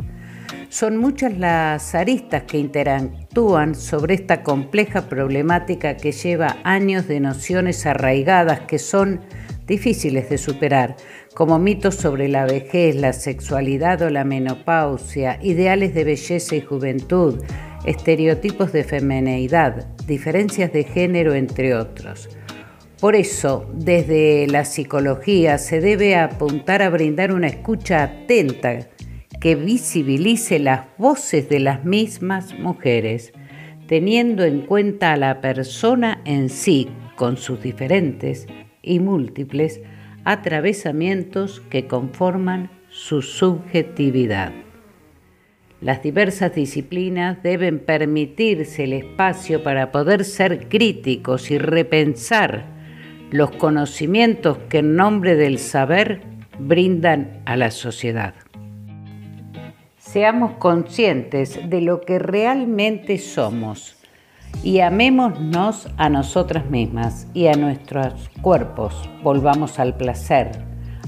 Son 0.69 0.97
muchas 0.97 1.37
las 1.37 1.93
aristas 1.93 2.43
que 2.43 2.57
interactúan 2.57 3.75
sobre 3.75 4.15
esta 4.15 4.41
compleja 4.41 5.07
problemática 5.07 5.95
que 5.95 6.11
lleva 6.11 6.57
años 6.63 7.07
de 7.07 7.19
nociones 7.19 7.85
arraigadas 7.85 8.61
que 8.61 8.79
son 8.79 9.21
difíciles 9.67 10.31
de 10.31 10.39
superar, 10.39 10.95
como 11.33 11.57
mitos 11.57 11.95
sobre 11.95 12.27
la 12.27 12.45
vejez, 12.45 12.95
la 12.95 13.13
sexualidad 13.13 14.01
o 14.03 14.09
la 14.09 14.23
menopausia, 14.23 15.39
ideales 15.41 15.93
de 15.93 16.03
belleza 16.03 16.55
y 16.55 16.61
juventud, 16.61 17.43
estereotipos 17.85 18.71
de 18.71 18.83
femineidad, 18.83 19.87
diferencias 20.05 20.71
de 20.71 20.83
género, 20.83 21.33
entre 21.33 21.75
otros. 21.75 22.29
Por 22.99 23.15
eso, 23.15 23.69
desde 23.73 24.47
la 24.47 24.63
psicología 24.63 25.57
se 25.57 25.81
debe 25.81 26.15
apuntar 26.15 26.81
a 26.81 26.89
brindar 26.89 27.33
una 27.33 27.47
escucha 27.47 28.03
atenta 28.03 28.87
que 29.41 29.55
visibilice 29.55 30.59
las 30.59 30.85
voces 30.97 31.49
de 31.49 31.59
las 31.59 31.83
mismas 31.83 32.57
mujeres, 32.57 33.33
teniendo 33.87 34.45
en 34.45 34.61
cuenta 34.61 35.11
a 35.11 35.17
la 35.17 35.41
persona 35.41 36.21
en 36.23 36.47
sí, 36.47 36.89
con 37.17 37.35
sus 37.37 37.61
diferentes 37.61 38.47
y 38.81 38.99
múltiples 38.99 39.81
atravesamientos 40.25 41.61
que 41.69 41.87
conforman 41.87 42.69
su 42.89 43.21
subjetividad. 43.21 44.51
Las 45.81 46.01
diversas 46.01 46.55
disciplinas 46.55 47.43
deben 47.43 47.79
permitirse 47.79 48.85
el 48.85 48.93
espacio 48.93 49.63
para 49.63 49.91
poder 49.91 50.23
ser 50.23 50.69
críticos 50.69 51.51
y 51.51 51.57
repensar 51.57 52.65
los 53.31 53.51
conocimientos 53.51 54.59
que 54.69 54.77
en 54.77 54.95
nombre 54.95 55.35
del 55.35 55.57
saber 55.59 56.21
brindan 56.59 57.41
a 57.45 57.57
la 57.57 57.71
sociedad. 57.71 58.35
seamos 59.97 60.53
conscientes 60.59 61.59
de 61.69 61.81
lo 61.81 62.01
que 62.01 62.19
realmente 62.19 63.17
somos 63.17 64.02
y 64.61 64.79
amémonos 64.79 65.87
a 65.97 66.09
nosotras 66.09 66.69
mismas 66.69 67.27
y 67.33 67.47
a 67.47 67.53
nuestros 67.53 68.29
cuerpos. 68.41 69.09
Volvamos 69.23 69.79
al 69.79 69.97
placer, 69.97 70.51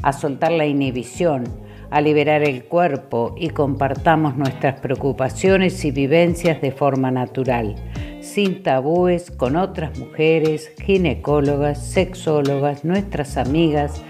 a 0.02 0.14
soltar 0.14 0.52
la 0.52 0.66
inhibición, 0.66 1.44
a 1.90 2.02
liberar 2.02 2.44
el 2.44 2.66
cuerpo 2.66 3.36
y 3.38 3.50
compartamos 3.50 4.36
nuestras 4.36 4.80
preocupaciones 4.80 5.86
y 5.86 5.92
vivencias 5.92 6.62
de 6.62 6.72
forma 6.72 7.12
natural, 7.12 7.76
sin 8.22 8.64
tabúes, 8.64 9.32
con 9.32 9.56
otras 9.56 9.98
mujeres, 10.00 10.72
ginecólogas, 10.84 11.86
sexólogas, 11.86 12.84
nuestras 12.84 13.38
amigas, 13.38 14.02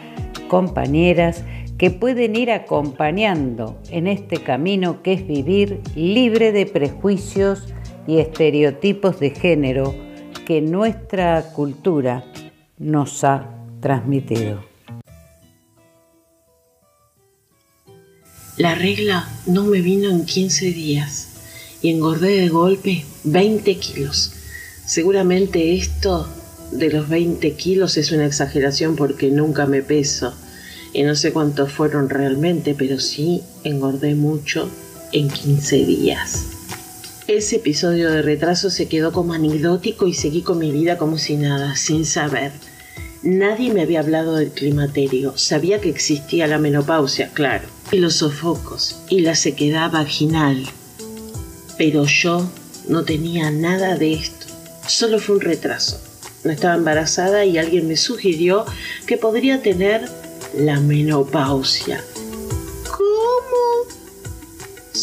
compañeras, 0.47 1.43
que 1.77 1.91
pueden 1.91 2.35
ir 2.35 2.51
acompañando 2.51 3.77
en 3.89 4.07
este 4.07 4.37
camino 4.37 5.03
que 5.03 5.13
es 5.13 5.27
vivir 5.27 5.81
libre 5.95 6.53
de 6.53 6.65
prejuicios 6.65 7.74
y 8.07 8.19
estereotipos 8.19 9.19
de 9.19 9.31
género 9.31 9.95
que 10.45 10.61
nuestra 10.61 11.41
cultura 11.53 12.23
nos 12.77 13.23
ha 13.23 13.49
transmitido. 13.81 14.63
La 18.57 18.73
regla 18.73 19.27
no 19.47 19.65
me 19.65 19.81
vino 19.81 20.09
en 20.09 20.25
15 20.25 20.67
días 20.67 21.27
y 21.81 21.89
engordé 21.89 22.39
de 22.39 22.49
golpe 22.49 23.03
20 23.25 23.75
kilos. 23.77 24.33
Seguramente 24.85 25.75
esto 25.75 26.27
de 26.71 26.89
los 26.89 27.09
20 27.09 27.51
kilos 27.53 27.97
es 27.97 28.11
una 28.11 28.25
exageración 28.25 28.95
porque 28.95 29.29
nunca 29.29 29.65
me 29.65 29.81
peso 29.81 30.33
y 30.93 31.03
no 31.03 31.15
sé 31.15 31.33
cuántos 31.33 31.73
fueron 31.73 32.09
realmente, 32.09 32.75
pero 32.77 32.99
sí 32.99 33.41
engordé 33.63 34.15
mucho 34.15 34.69
en 35.11 35.29
15 35.29 35.85
días. 35.85 36.54
Ese 37.27 37.55
episodio 37.55 38.11
de 38.11 38.21
retraso 38.21 38.69
se 38.69 38.87
quedó 38.87 39.11
como 39.11 39.33
anecdótico 39.33 40.05
y 40.05 40.13
seguí 40.13 40.43
con 40.43 40.59
mi 40.59 40.69
vida 40.69 40.99
como 40.99 41.17
si 41.17 41.37
nada, 41.37 41.75
sin 41.75 42.05
saber. 42.05 42.51
Nadie 43.23 43.73
me 43.73 43.81
había 43.81 44.01
hablado 44.01 44.35
del 44.35 44.51
climaterio, 44.51 45.35
sabía 45.35 45.81
que 45.81 45.89
existía 45.89 46.45
la 46.45 46.59
menopausia, 46.59 47.31
claro, 47.33 47.67
y 47.91 47.97
los 47.97 48.17
sofocos, 48.17 48.97
y 49.09 49.21
la 49.21 49.33
sequedad 49.33 49.89
vaginal. 49.89 50.67
Pero 51.79 52.05
yo 52.05 52.47
no 52.87 53.05
tenía 53.05 53.49
nada 53.49 53.95
de 53.95 54.13
esto, 54.13 54.45
solo 54.87 55.17
fue 55.17 55.37
un 55.37 55.41
retraso. 55.41 55.99
No 56.43 56.51
estaba 56.51 56.75
embarazada 56.75 57.43
y 57.43 57.57
alguien 57.57 57.87
me 57.87 57.97
sugirió 57.97 58.65
que 59.07 59.17
podría 59.17 59.63
tener 59.63 60.07
la 60.55 60.79
menopausia. 60.79 62.03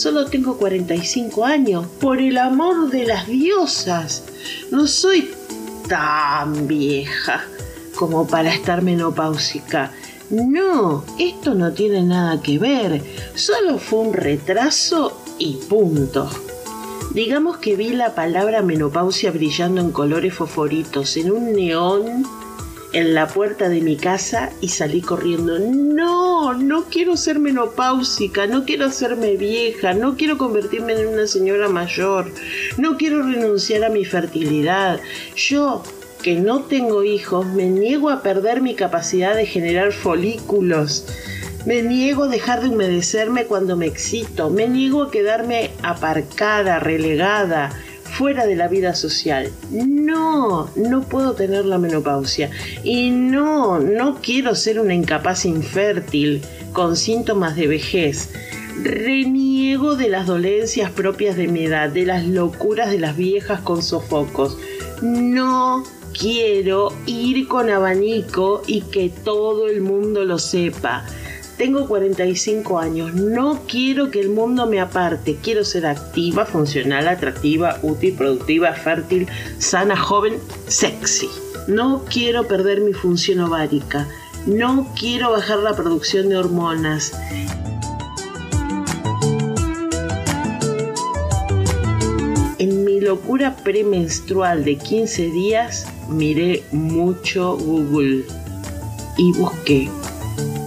Solo 0.03 0.27
tengo 0.27 0.57
45 0.57 1.45
años, 1.45 1.87
por 2.01 2.21
el 2.21 2.37
amor 2.37 2.91
de 2.91 3.07
las 3.07 3.29
diosas. 3.29 4.25
No 4.73 4.89
soy 4.89 5.31
tan 5.89 6.67
vieja 6.67 7.45
como 7.95 8.27
para 8.27 8.53
estar 8.53 8.83
menopáusica. 8.83 9.93
No, 10.29 11.05
esto 11.21 11.55
no 11.55 11.71
tiene 11.71 12.03
nada 12.03 12.43
que 12.43 12.59
ver. 12.59 13.01
Solo 13.37 13.79
fue 13.79 14.01
un 14.01 14.13
retraso 14.13 15.23
y 15.39 15.55
punto. 15.69 16.29
Digamos 17.15 17.59
que 17.59 17.77
vi 17.77 17.91
la 17.91 18.17
palabra 18.17 18.61
menopausia 18.61 19.31
brillando 19.31 19.81
en 19.81 19.93
colores 19.93 20.35
fosforitos 20.35 21.17
en 21.17 21.31
un 21.31 21.53
neón 21.53 22.27
en 22.93 23.15
la 23.15 23.27
puerta 23.27 23.69
de 23.69 23.81
mi 23.81 23.97
casa 23.97 24.51
y 24.61 24.69
salí 24.69 25.01
corriendo. 25.01 25.59
No, 25.59 26.55
no 26.55 26.85
quiero 26.85 27.17
ser 27.17 27.39
menopáusica, 27.39 28.47
no 28.47 28.65
quiero 28.65 28.87
hacerme 28.87 29.37
vieja, 29.37 29.95
no 29.95 30.17
quiero 30.17 30.39
convertirme 30.39 30.93
en 30.95 31.09
una 31.09 31.27
señora 31.27 31.69
mayor, 31.69 32.31
no 32.77 32.97
quiero 32.97 33.23
renunciar 33.23 33.85
a 33.85 33.91
mi 33.91 34.05
fertilidad. 34.05 35.01
Yo, 35.37 35.83
que 36.23 36.37
no 36.37 36.63
tengo 36.63 37.03
hijos, 37.03 37.47
me 37.47 37.67
niego 37.67 38.11
a 38.11 38.23
perder 38.23 38.61
mi 38.61 38.75
capacidad 38.75 39.35
de 39.35 39.47
generar 39.47 39.93
folículos. 39.93 41.07
Me 41.67 41.83
niego 41.83 42.25
a 42.25 42.29
dejar 42.29 42.61
de 42.61 42.71
humedecerme 42.71 43.45
cuando 43.45 43.77
me 43.77 43.87
excito. 43.87 44.51
Me 44.51 44.67
niego 44.67 45.05
a 45.05 45.11
quedarme 45.13 45.71
aparcada, 45.83 46.81
relegada 46.81 47.71
fuera 48.13 48.47
de 48.47 48.57
la 48.57 48.69
vida 48.69 48.95
social. 48.95 49.51
No, 49.71 50.71
no 50.77 51.03
puedo 51.03 51.35
tener 51.35 51.65
la 51.65 51.79
menopausia. 51.79 52.51
Y 52.85 53.11
no, 53.11 53.79
no 53.79 54.19
quiero 54.23 54.55
ser 54.55 54.79
una 54.79 54.95
incapaz 54.95 55.45
infértil 55.45 56.43
con 56.73 56.97
síntomas 56.97 57.57
de 57.57 57.67
vejez. 57.67 58.31
Reniego 58.83 59.97
de 59.97 60.09
las 60.09 60.27
dolencias 60.27 60.91
propias 60.91 61.37
de 61.37 61.49
mi 61.49 61.65
edad, 61.65 61.91
de 61.91 62.07
las 62.07 62.25
locuras 62.27 62.91
de 62.91 62.99
las 62.99 63.17
viejas 63.17 63.61
con 63.61 63.83
sofocos. 63.83 64.59
No 65.03 65.85
quiero 66.19 66.93
ir 67.07 67.49
con 67.49 67.71
abanico 67.71 68.63
y 68.67 68.83
que 68.83 69.09
todo 69.09 69.69
el 69.69 69.81
mundo 69.81 70.25
lo 70.25 70.39
sepa. 70.39 71.05
Tengo 71.57 71.87
45 71.87 72.79
años, 72.79 73.15
no 73.15 73.61
quiero 73.69 74.11
que 74.11 74.21
el 74.21 74.31
mundo 74.31 74.67
me 74.67 74.81
aparte, 74.81 75.39
quiero 75.43 75.65
ser 75.65 75.87
activa, 75.87 76.47
funcional, 76.47 77.07
atractiva, 77.07 77.79
útil, 77.83 78.15
productiva, 78.15 78.73
fértil, 78.73 79.29
sana, 79.59 79.97
joven, 79.97 80.39
sexy. 80.67 81.29
No 81.69 82.05
quiero 82.11 82.49
perder 82.49 82.81
mi 82.81 82.95
función 82.95 83.41
ovárica, 83.41 84.09
no 84.47 84.89
quiero 84.99 85.31
bajar 85.31 85.59
la 85.59 85.77
producción 85.77 86.31
de 86.31 86.39
hormonas. 86.39 87.13
En 92.59 92.85
mi 92.85 93.01
locura 93.01 93.57
premenstrual 93.57 94.65
de 94.65 94.77
15 94.77 95.23
días 95.31 95.87
miré 96.09 96.65
mucho 96.73 97.57
Google 97.57 98.25
y 99.19 99.33
busqué 99.33 99.91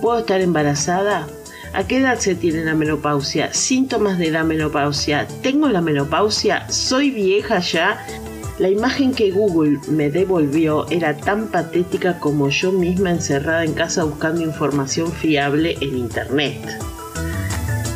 ¿Puedo 0.02 0.20
estar 0.20 0.42
embarazada? 0.42 1.28
¿A 1.74 1.86
qué 1.86 1.98
edad 1.98 2.20
se 2.20 2.36
tiene 2.36 2.64
la 2.64 2.74
menopausia? 2.74 3.54
Síntomas 3.54 4.18
de 4.18 4.32
la 4.32 4.44
menopausia. 4.44 5.28
¿Tengo 5.42 5.68
la 5.68 5.82
menopausia? 5.82 6.70
¿Soy 6.70 7.12
vieja 7.12 7.60
ya? 7.60 8.06
La 8.60 8.70
imagen 8.70 9.14
que 9.14 9.32
Google 9.32 9.80
me 9.90 10.10
devolvió 10.10 10.88
era 10.90 11.18
tan 11.18 11.48
patética 11.48 12.20
como 12.20 12.50
yo 12.50 12.72
misma 12.72 13.12
encerrada 13.12 13.66
en 13.66 13.74
casa 13.74 14.06
buscando 14.06 14.42
información 14.42 15.12
fiable 15.12 15.76
en 15.82 15.98
Internet. 15.98 16.62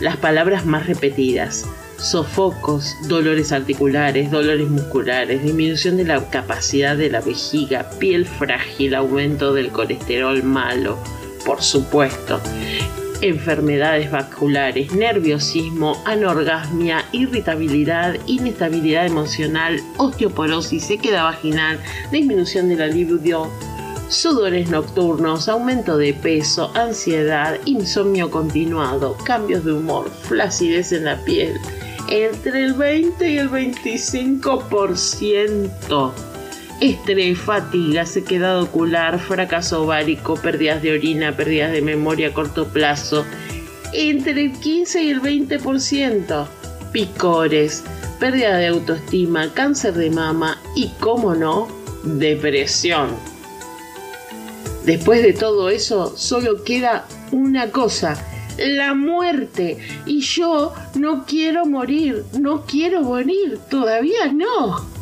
Las 0.02 0.18
palabras 0.18 0.66
más 0.66 0.86
repetidas. 0.86 1.66
Sofocos, 1.98 2.96
dolores 3.08 3.54
articulares, 3.54 4.32
dolores 4.32 4.70
musculares, 4.70 5.42
disminución 5.44 5.96
de 5.96 6.04
la 6.04 6.30
capacidad 6.30 6.98
de 6.98 7.10
la 7.10 7.22
vejiga, 7.22 7.90
piel 8.00 8.26
frágil, 8.26 8.96
aumento 8.96 9.54
del 9.54 9.70
colesterol 9.70 10.44
malo, 10.44 10.98
por 11.50 11.62
supuesto. 11.64 12.40
Enfermedades 13.22 14.12
vasculares, 14.12 14.94
nerviosismo, 14.94 16.00
anorgasmia, 16.06 17.04
irritabilidad, 17.12 18.18
inestabilidad 18.28 19.08
emocional, 19.08 19.80
osteoporosis, 19.98 20.86
sequedad 20.86 21.24
vaginal, 21.24 21.80
disminución 22.12 22.70
de 22.70 22.76
la 22.76 22.86
libido, 22.86 23.50
sudores 24.10 24.70
nocturnos, 24.70 25.50
aumento 25.50 25.98
de 25.98 26.14
peso, 26.14 26.72
ansiedad, 26.76 27.58
insomnio 27.66 28.30
continuado, 28.30 29.18
cambios 29.24 29.66
de 29.66 29.74
humor, 29.74 30.08
flacidez 30.22 30.92
en 30.92 31.06
la 31.06 31.18
piel, 31.26 31.56
entre 32.10 32.64
el 32.64 32.76
20 32.76 33.28
y 33.28 33.40
el 33.40 33.50
25% 33.50 36.29
estrés, 36.82 37.38
fatiga, 37.38 38.06
sequedad 38.06 38.62
ocular, 38.62 39.20
fracaso 39.20 39.84
ovárico, 39.84 40.36
pérdidas 40.36 40.82
de 40.82 40.94
orina, 40.94 41.36
pérdidas 41.36 41.72
de 41.72 41.82
memoria 41.82 42.30
a 42.30 42.34
corto 42.34 42.68
plazo, 42.68 43.26
entre 43.94 44.32
el 44.44 44.52
15 44.54 45.04
y 45.04 45.10
el 45.10 45.22
20%, 45.22 46.48
picores, 46.92 47.84
pérdida 48.20 48.58
de 48.58 48.68
autoestima, 48.68 49.54
cáncer 49.54 49.94
de 49.94 50.10
mama 50.10 50.62
y, 50.76 50.90
como 51.00 51.36
no, 51.36 51.68
depresión. 52.04 53.10
Después 54.86 55.22
de 55.22 55.34
todo 55.34 55.70
eso, 55.70 56.16
solo 56.16 56.64
queda 56.64 57.06
una 57.32 57.72
cosa, 57.72 58.18
la 58.58 58.94
muerte. 58.94 59.78
Y 60.06 60.22
yo 60.22 60.74
no 60.96 61.26
quiero 61.26 61.66
morir, 61.66 62.26
no 62.40 62.66
quiero 62.66 63.02
morir, 63.02 63.60
todavía 63.70 64.32
no. 64.34 64.99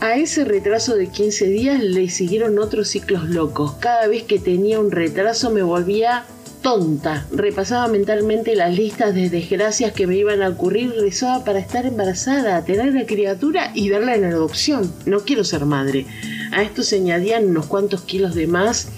A 0.00 0.14
ese 0.14 0.46
retraso 0.46 0.96
de 0.96 1.08
15 1.08 1.46
días 1.48 1.82
le 1.82 2.08
siguieron 2.08 2.58
otros 2.58 2.88
ciclos 2.88 3.28
locos. 3.28 3.74
Cada 3.80 4.06
vez 4.06 4.22
que 4.22 4.38
tenía 4.38 4.80
un 4.80 4.90
retraso 4.90 5.50
me 5.50 5.62
volvía 5.62 6.24
tonta. 6.62 7.26
Repasaba 7.30 7.86
mentalmente 7.86 8.56
las 8.56 8.74
listas 8.74 9.14
de 9.14 9.28
desgracias 9.28 9.92
que 9.92 10.06
me 10.06 10.16
iban 10.16 10.40
a 10.40 10.48
ocurrir, 10.48 10.94
rezaba 10.98 11.44
para 11.44 11.58
estar 11.58 11.84
embarazada, 11.84 12.64
tener 12.64 12.94
la 12.94 13.04
criatura 13.04 13.72
y 13.74 13.90
darla 13.90 14.14
en 14.14 14.24
adopción. 14.24 14.90
No 15.04 15.20
quiero 15.20 15.44
ser 15.44 15.66
madre. 15.66 16.06
A 16.52 16.62
esto 16.62 16.82
se 16.82 16.96
añadían 16.96 17.44
unos 17.44 17.66
cuantos 17.66 18.00
kilos 18.00 18.34
de 18.34 18.46
más 18.46 18.88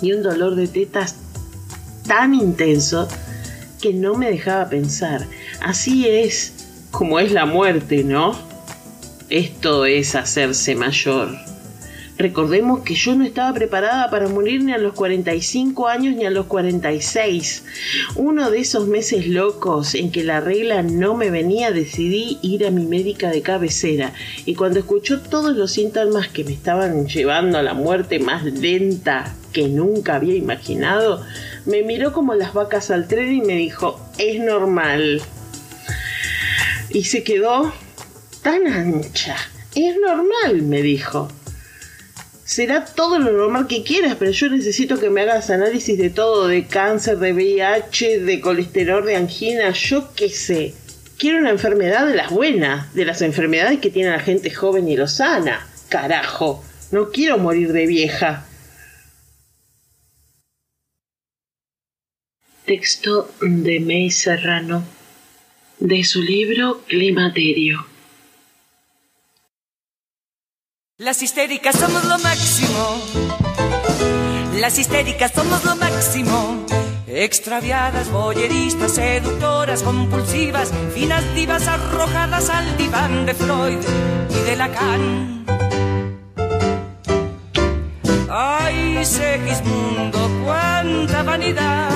y 0.00 0.14
un 0.14 0.22
dolor 0.22 0.54
de 0.54 0.68
tetas 0.68 1.16
tan 2.08 2.34
intenso 2.34 3.08
que 3.82 3.92
no 3.92 4.14
me 4.14 4.30
dejaba 4.30 4.70
pensar. 4.70 5.26
Así 5.60 6.08
es 6.08 6.54
como 6.90 7.18
es 7.18 7.30
la 7.30 7.44
muerte, 7.44 8.04
¿no? 8.04 8.53
Esto 9.34 9.84
es 9.84 10.14
hacerse 10.14 10.76
mayor. 10.76 11.36
Recordemos 12.16 12.82
que 12.82 12.94
yo 12.94 13.16
no 13.16 13.24
estaba 13.24 13.52
preparada 13.52 14.08
para 14.08 14.28
morir 14.28 14.62
ni 14.62 14.72
a 14.72 14.78
los 14.78 14.92
45 14.92 15.88
años 15.88 16.14
ni 16.14 16.24
a 16.24 16.30
los 16.30 16.46
46. 16.46 17.64
Uno 18.14 18.52
de 18.52 18.60
esos 18.60 18.86
meses 18.86 19.26
locos 19.26 19.96
en 19.96 20.12
que 20.12 20.22
la 20.22 20.38
regla 20.38 20.84
no 20.84 21.16
me 21.16 21.30
venía, 21.30 21.72
decidí 21.72 22.38
ir 22.42 22.64
a 22.64 22.70
mi 22.70 22.86
médica 22.86 23.32
de 23.32 23.42
cabecera 23.42 24.12
y 24.44 24.54
cuando 24.54 24.78
escuchó 24.78 25.20
todos 25.20 25.56
los 25.56 25.72
síntomas 25.72 26.28
que 26.28 26.44
me 26.44 26.52
estaban 26.52 27.08
llevando 27.08 27.58
a 27.58 27.62
la 27.64 27.74
muerte 27.74 28.20
más 28.20 28.44
lenta 28.44 29.34
que 29.52 29.66
nunca 29.66 30.14
había 30.14 30.36
imaginado, 30.36 31.24
me 31.66 31.82
miró 31.82 32.12
como 32.12 32.36
las 32.36 32.54
vacas 32.54 32.92
al 32.92 33.08
tren 33.08 33.32
y 33.32 33.40
me 33.40 33.56
dijo, 33.56 33.98
es 34.16 34.38
normal. 34.38 35.20
Y 36.90 37.02
se 37.02 37.24
quedó 37.24 37.72
tan 38.44 38.68
ancha. 38.68 39.36
Es 39.74 39.96
normal, 39.98 40.62
me 40.62 40.82
dijo 40.82 41.28
será 42.44 42.84
todo 42.84 43.18
lo 43.18 43.32
normal 43.32 43.66
que 43.66 43.82
quieras, 43.82 44.16
pero 44.18 44.30
yo 44.30 44.48
necesito 44.50 45.00
que 45.00 45.10
me 45.10 45.22
hagas 45.22 45.50
análisis 45.50 45.98
de 45.98 46.10
todo, 46.10 46.46
de 46.46 46.66
cáncer, 46.66 47.18
de 47.18 47.32
VIH, 47.32 48.20
de 48.20 48.40
colesterol, 48.40 49.04
de 49.04 49.16
angina, 49.16 49.70
yo 49.70 50.14
qué 50.14 50.28
sé. 50.28 50.74
Quiero 51.18 51.38
una 51.38 51.50
enfermedad 51.50 52.06
de 52.06 52.14
las 52.14 52.30
buenas, 52.30 52.92
de 52.94 53.06
las 53.06 53.22
enfermedades 53.22 53.80
que 53.80 53.90
tiene 53.90 54.10
la 54.10 54.20
gente 54.20 54.50
joven 54.50 54.88
y 54.88 54.96
lo 54.96 55.08
sana. 55.08 55.66
Carajo, 55.88 56.62
no 56.92 57.10
quiero 57.10 57.38
morir 57.38 57.72
de 57.72 57.86
vieja. 57.86 58.46
Texto 62.66 63.30
de 63.40 63.80
May 63.80 64.10
Serrano, 64.10 64.84
de 65.78 66.04
su 66.04 66.22
libro 66.22 66.82
Climaterio. 66.86 67.93
Las 70.98 71.22
histéricas 71.22 71.74
somos 71.74 72.04
lo 72.04 72.20
máximo. 72.20 73.00
Las 74.60 74.78
histéricas 74.78 75.32
somos 75.34 75.64
lo 75.64 75.74
máximo. 75.74 76.64
Extraviadas, 77.08 78.12
boyeristas, 78.12 78.92
seductoras, 78.92 79.82
compulsivas, 79.82 80.70
finas 80.94 81.34
divas 81.34 81.66
arrojadas 81.66 82.48
al 82.48 82.76
diván 82.76 83.26
de 83.26 83.34
Freud 83.34 83.80
y 84.30 84.40
de 84.44 84.54
Lacan. 84.54 85.44
Ay, 88.30 89.04
Segismundo, 89.04 90.30
cuánta 90.44 91.24
vanidad, 91.24 91.90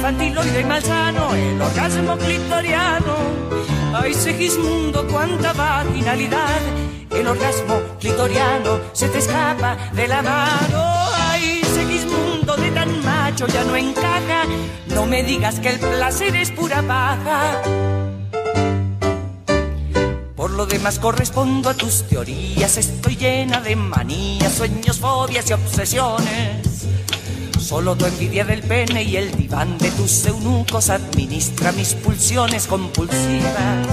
infantiloide 0.00 0.60
y 0.60 0.64
malsano, 0.64 1.34
el 1.34 1.60
orgasmo 1.60 2.16
clitoriano. 2.16 3.16
Ay, 3.92 4.14
Segismundo, 4.14 5.06
cuánta 5.06 5.52
vaginalidad 5.52 6.60
el 7.10 7.26
orgasmo 7.26 7.82
clitoriano 7.98 8.80
se 8.94 9.08
te 9.08 9.18
escapa 9.18 9.76
de 9.92 10.08
la 10.08 10.22
mano. 10.22 10.84
Ay, 11.28 11.60
Segismundo 11.74 12.56
de 12.56 12.70
tan 12.70 13.04
macho 13.04 13.46
ya 13.46 13.62
no 13.64 13.76
encaja. 13.76 14.44
No 14.86 15.04
me 15.04 15.22
digas 15.22 15.60
que 15.60 15.68
el 15.68 15.78
placer 15.78 16.34
es 16.34 16.50
pura 16.50 16.80
paja. 16.80 17.60
Por 20.34 20.52
lo 20.52 20.64
demás 20.64 20.98
correspondo 20.98 21.68
a 21.68 21.74
tus 21.74 22.04
teorías, 22.08 22.78
estoy 22.78 23.16
llena 23.16 23.60
de 23.60 23.76
manías, 23.76 24.54
sueños, 24.54 24.98
fobias 24.98 25.50
y 25.50 25.52
obsesiones. 25.52 26.69
Solo 27.70 27.94
tu 27.94 28.04
envidia 28.04 28.44
del 28.44 28.62
pene 28.64 29.04
y 29.04 29.16
el 29.16 29.30
diván 29.36 29.78
de 29.78 29.92
tus 29.92 30.26
eunucos 30.26 30.90
administra 30.90 31.70
mis 31.70 31.94
pulsiones 31.94 32.66
compulsivas. 32.66 33.86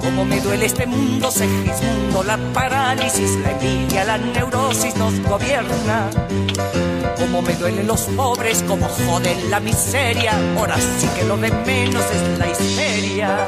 Como 0.00 0.24
me 0.24 0.40
duele 0.40 0.64
este 0.64 0.86
mundo, 0.86 1.30
Segismundo, 1.30 2.22
la 2.22 2.38
parálisis, 2.54 3.32
la 3.42 3.50
envidia, 3.50 4.06
la 4.06 4.16
neurosis 4.16 4.96
nos 4.96 5.12
gobierna. 5.28 6.08
Como 7.18 7.42
me 7.42 7.54
duelen 7.56 7.86
los 7.86 8.00
pobres, 8.16 8.64
como 8.66 8.88
joden 8.88 9.50
la 9.50 9.60
miseria, 9.60 10.32
ahora 10.56 10.76
sí 10.78 11.06
que 11.18 11.26
lo 11.26 11.36
de 11.36 11.50
menos 11.50 12.02
es 12.02 12.38
la 12.38 12.48
histeria. 12.48 13.46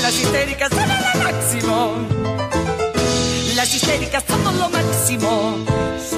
Las 0.00 0.14
histéricas 0.14 0.70
son 0.70 0.88
lo 1.18 1.24
máximo. 1.24 2.11
Histéricas 3.74 4.24
son 4.28 4.58
lo 4.58 4.68
máximo 4.68 5.64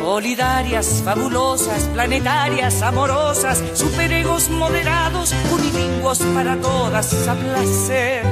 solidarias, 0.04 1.02
fabulosas, 1.04 1.84
planetarias, 1.94 2.82
amorosas, 2.82 3.62
superegos 3.74 4.50
moderados, 4.50 5.32
unilingüos 5.50 6.18
para 6.34 6.56
todas 6.56 7.28
a 7.28 7.34
placer. 7.34 8.22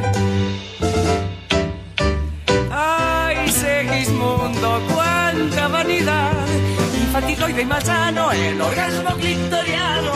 Ay, 2.70 3.48
Segismundo, 3.48 4.82
cuánta 4.92 5.68
vanidad, 5.68 6.32
infantiloide 7.00 7.62
y 7.62 7.66
malsano, 7.66 8.32
el 8.32 8.60
orgasmo 8.60 9.10
clitoriano. 9.16 10.12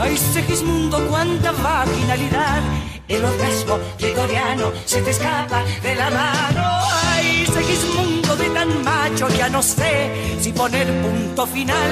Ay, 0.00 0.16
Segismundo, 0.16 1.06
cuánta 1.08 1.52
vaginalidad, 1.52 2.62
el 3.08 3.24
orgasmo 3.24 3.78
clitoriano 3.98 4.72
se 4.84 5.02
te 5.02 5.10
escapa 5.10 5.62
de 5.82 5.94
la 5.94 6.10
mano. 6.10 6.62
Ay, 7.14 7.46
Segismundo 7.52 8.07
tan 8.58 8.82
macho, 8.82 9.28
ya 9.38 9.48
no 9.48 9.62
sé 9.62 10.10
si 10.40 10.52
poner 10.52 10.86
punto 11.00 11.46
final 11.46 11.90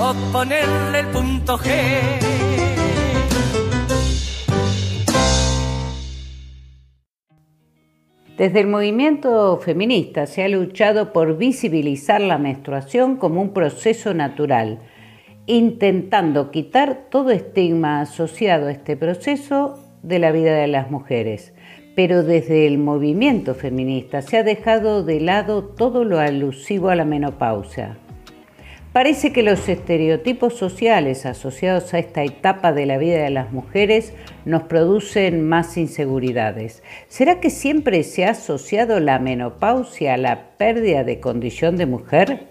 o 0.00 0.14
ponerle 0.32 1.00
el 1.00 1.06
punto 1.08 1.58
G. 1.58 1.68
Desde 8.38 8.60
el 8.60 8.66
movimiento 8.66 9.58
feminista 9.58 10.26
se 10.26 10.42
ha 10.44 10.48
luchado 10.48 11.12
por 11.12 11.36
visibilizar 11.36 12.20
la 12.22 12.38
menstruación 12.38 13.16
como 13.16 13.42
un 13.42 13.52
proceso 13.52 14.14
natural, 14.14 14.80
intentando 15.46 16.50
quitar 16.50 17.10
todo 17.10 17.30
estigma 17.30 18.00
asociado 18.00 18.68
a 18.68 18.72
este 18.72 18.96
proceso 18.96 19.78
de 20.02 20.18
la 20.18 20.32
vida 20.32 20.54
de 20.56 20.68
las 20.68 20.90
mujeres. 20.90 21.53
Pero 21.94 22.22
desde 22.22 22.66
el 22.66 22.78
movimiento 22.78 23.54
feminista 23.54 24.22
se 24.22 24.38
ha 24.38 24.42
dejado 24.42 25.04
de 25.04 25.20
lado 25.20 25.64
todo 25.64 26.04
lo 26.04 26.18
alusivo 26.18 26.88
a 26.88 26.96
la 26.96 27.04
menopausia. 27.04 27.96
Parece 28.94 29.32
que 29.32 29.42
los 29.42 29.68
estereotipos 29.68 30.54
sociales 30.54 31.26
asociados 31.26 31.92
a 31.94 31.98
esta 31.98 32.22
etapa 32.22 32.72
de 32.72 32.86
la 32.86 32.96
vida 32.96 33.24
de 33.24 33.30
las 33.30 33.50
mujeres 33.52 34.12
nos 34.44 34.62
producen 34.62 35.48
más 35.48 35.76
inseguridades. 35.76 36.84
¿Será 37.08 37.40
que 37.40 37.50
siempre 37.50 38.04
se 38.04 38.24
ha 38.24 38.30
asociado 38.30 39.00
la 39.00 39.18
menopausia 39.18 40.14
a 40.14 40.16
la 40.16 40.56
pérdida 40.58 41.02
de 41.02 41.18
condición 41.18 41.76
de 41.76 41.86
mujer? 41.86 42.46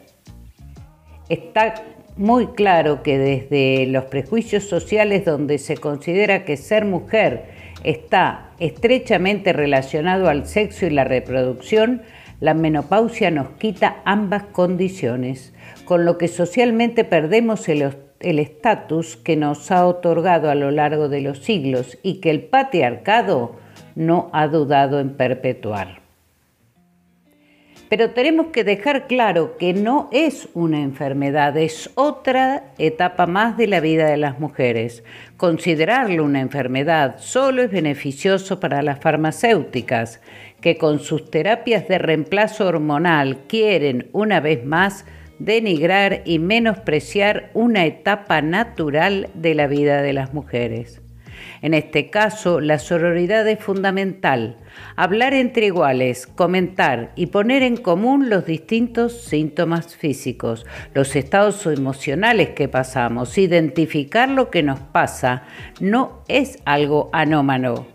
Está 1.30 1.76
muy 2.18 2.48
claro 2.48 3.04
que 3.04 3.18
desde 3.18 3.88
los 3.88 4.04
prejuicios 4.06 4.66
sociales 4.66 5.24
donde 5.24 5.58
se 5.60 5.78
considera 5.78 6.44
que 6.44 6.58
ser 6.58 6.84
mujer 6.84 7.53
está 7.84 8.52
estrechamente 8.60 9.54
relacionado 9.54 10.30
al 10.30 10.46
sexo 10.46 10.86
y 10.86 10.89
la 10.89 11.04
reproducción, 11.04 12.02
la 12.39 12.54
menopausia 12.54 13.32
nos 13.32 13.50
quita 13.52 14.02
ambas 14.06 14.43
condiciones, 14.43 15.54
con 15.86 16.06
lo 16.06 16.17
que 16.17 16.28
socialmente 16.28 17.04
perdemos 17.04 17.67
el 17.69 18.39
estatus 18.39 19.17
que 19.17 19.36
nos 19.36 19.72
ha 19.72 19.86
otorgado 19.86 20.50
a 20.50 20.56
lo 20.56 20.72
largo 20.72 21.10
de 21.10 21.22
los 21.22 21.39
siglos 21.39 21.98
y 22.04 22.22
que 22.22 22.30
el 22.30 22.43
patriarcado 22.43 23.56
no 23.96 24.30
ha 24.34 24.48
dudado 24.48 25.00
en 25.00 25.15
perpetuar. 25.15 26.03
Pero 27.94 28.10
tenemos 28.10 28.48
que 28.48 28.64
dejar 28.64 29.06
claro 29.06 29.56
que 29.60 29.72
no 29.72 30.10
es 30.12 30.50
una 30.56 30.82
enfermedad, 30.82 31.56
es 31.56 31.92
otra 31.94 32.74
etapa 32.80 33.28
más 33.28 33.56
de 33.56 33.68
la 33.68 33.82
vida 33.82 34.08
de 34.08 34.18
las 34.18 34.40
mujeres. 34.40 35.04
Considerarlo 35.38 36.24
una 36.24 36.42
enfermedad 36.42 37.18
solo 37.20 37.62
es 37.62 37.70
beneficioso 37.70 38.60
para 38.60 38.82
las 38.82 39.00
farmacéuticas, 39.00 40.22
que 40.60 40.76
con 40.76 41.02
sus 41.02 41.30
terapias 41.30 41.88
de 41.88 42.00
reemplazo 42.00 42.66
hormonal 42.66 43.42
quieren, 43.48 44.10
una 44.12 44.40
vez 44.40 44.66
más, 44.66 45.06
denigrar 45.38 46.24
y 46.26 46.40
menospreciar 46.40 47.52
una 47.54 47.86
etapa 47.86 48.42
natural 48.42 49.30
de 49.36 49.54
la 49.54 49.68
vida 49.68 50.02
de 50.02 50.14
las 50.14 50.34
mujeres. 50.34 51.03
En 51.63 51.73
este 51.73 52.10
caso, 52.10 52.60
la 52.60 52.78
sororidad 52.78 53.47
es 53.47 53.58
fundamental. 53.58 54.58
Hablar 54.97 55.34
entre 55.34 55.67
iguales, 55.67 56.28
comentar 56.28 57.13
y 57.15 57.28
poner 57.28 57.63
en 57.63 57.78
común 57.78 58.30
los 58.30 58.45
distintos 58.45 59.21
síntomas 59.21 59.95
físicos, 59.95 60.65
los 60.93 61.15
estados 61.15 61.65
emocionales 61.65 62.49
que 62.49 62.67
pasamos, 62.67 63.38
identificar 63.38 64.28
lo 64.28 64.52
que 64.52 64.62
nos 64.62 64.82
pasa, 64.82 65.43
no 65.80 66.26
es 66.28 66.60
algo 66.65 67.10
anómalo, 67.13 67.88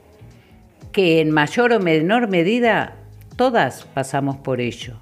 que 0.90 1.20
en 1.20 1.30
mayor 1.30 1.74
o 1.74 1.78
menor 1.78 2.28
medida 2.28 2.96
todas 3.36 3.84
pasamos 3.92 4.38
por 4.38 4.62
ello. 4.62 4.94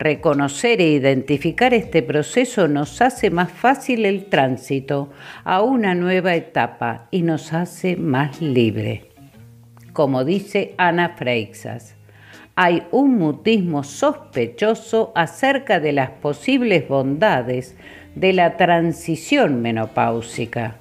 Reconocer 0.00 0.80
e 0.80 0.92
identificar 0.92 1.74
este 1.74 2.02
proceso 2.02 2.68
nos 2.68 3.02
hace 3.02 3.28
más 3.28 3.52
fácil 3.52 4.06
el 4.06 4.30
tránsito 4.30 5.10
a 5.44 5.60
una 5.60 5.94
nueva 5.94 6.34
etapa 6.34 7.06
y 7.10 7.20
nos 7.20 7.52
hace 7.52 7.96
más 7.96 8.40
libre. 8.40 9.10
Como 9.92 10.24
dice 10.24 10.72
Ana 10.78 11.10
Freixas, 11.18 11.96
hay 12.56 12.84
un 12.92 13.18
mutismo 13.18 13.84
sospechoso 13.84 15.12
acerca 15.14 15.80
de 15.80 15.92
las 15.92 16.08
posibles 16.12 16.88
bondades 16.88 17.76
de 18.14 18.32
la 18.32 18.56
transición 18.56 19.60
menopáusica, 19.60 20.76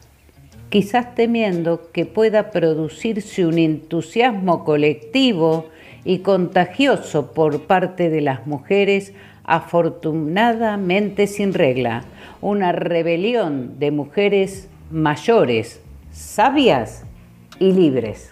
quizás 0.70 1.14
temiendo 1.14 1.92
que 1.92 2.06
pueda 2.06 2.52
producirse 2.52 3.46
un 3.46 3.58
entusiasmo 3.58 4.64
colectivo 4.64 5.66
y 6.04 6.20
contagioso 6.20 7.32
por 7.34 7.64
parte 7.64 8.10
de 8.10 8.22
las 8.22 8.48
mujeres 8.48 9.14
afortunadamente 9.44 11.26
sin 11.26 11.54
regla, 11.54 12.04
una 12.42 12.72
rebelión 12.72 13.80
de 13.80 13.92
mujeres 13.92 14.68
mayores, 14.92 15.82
sabias 16.12 17.04
y 17.60 17.72
libres. 17.74 18.32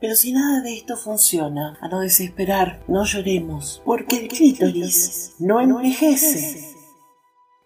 Pero 0.00 0.16
si 0.16 0.32
nada 0.32 0.62
de 0.62 0.74
esto 0.76 0.96
funciona, 0.96 1.78
a 1.80 1.88
no 1.88 2.00
desesperar, 2.00 2.80
no 2.88 3.04
lloremos, 3.04 3.82
porque 3.84 4.20
el 4.20 4.28
clítoris 4.28 5.34
no 5.38 5.60
envejece. 5.60 6.69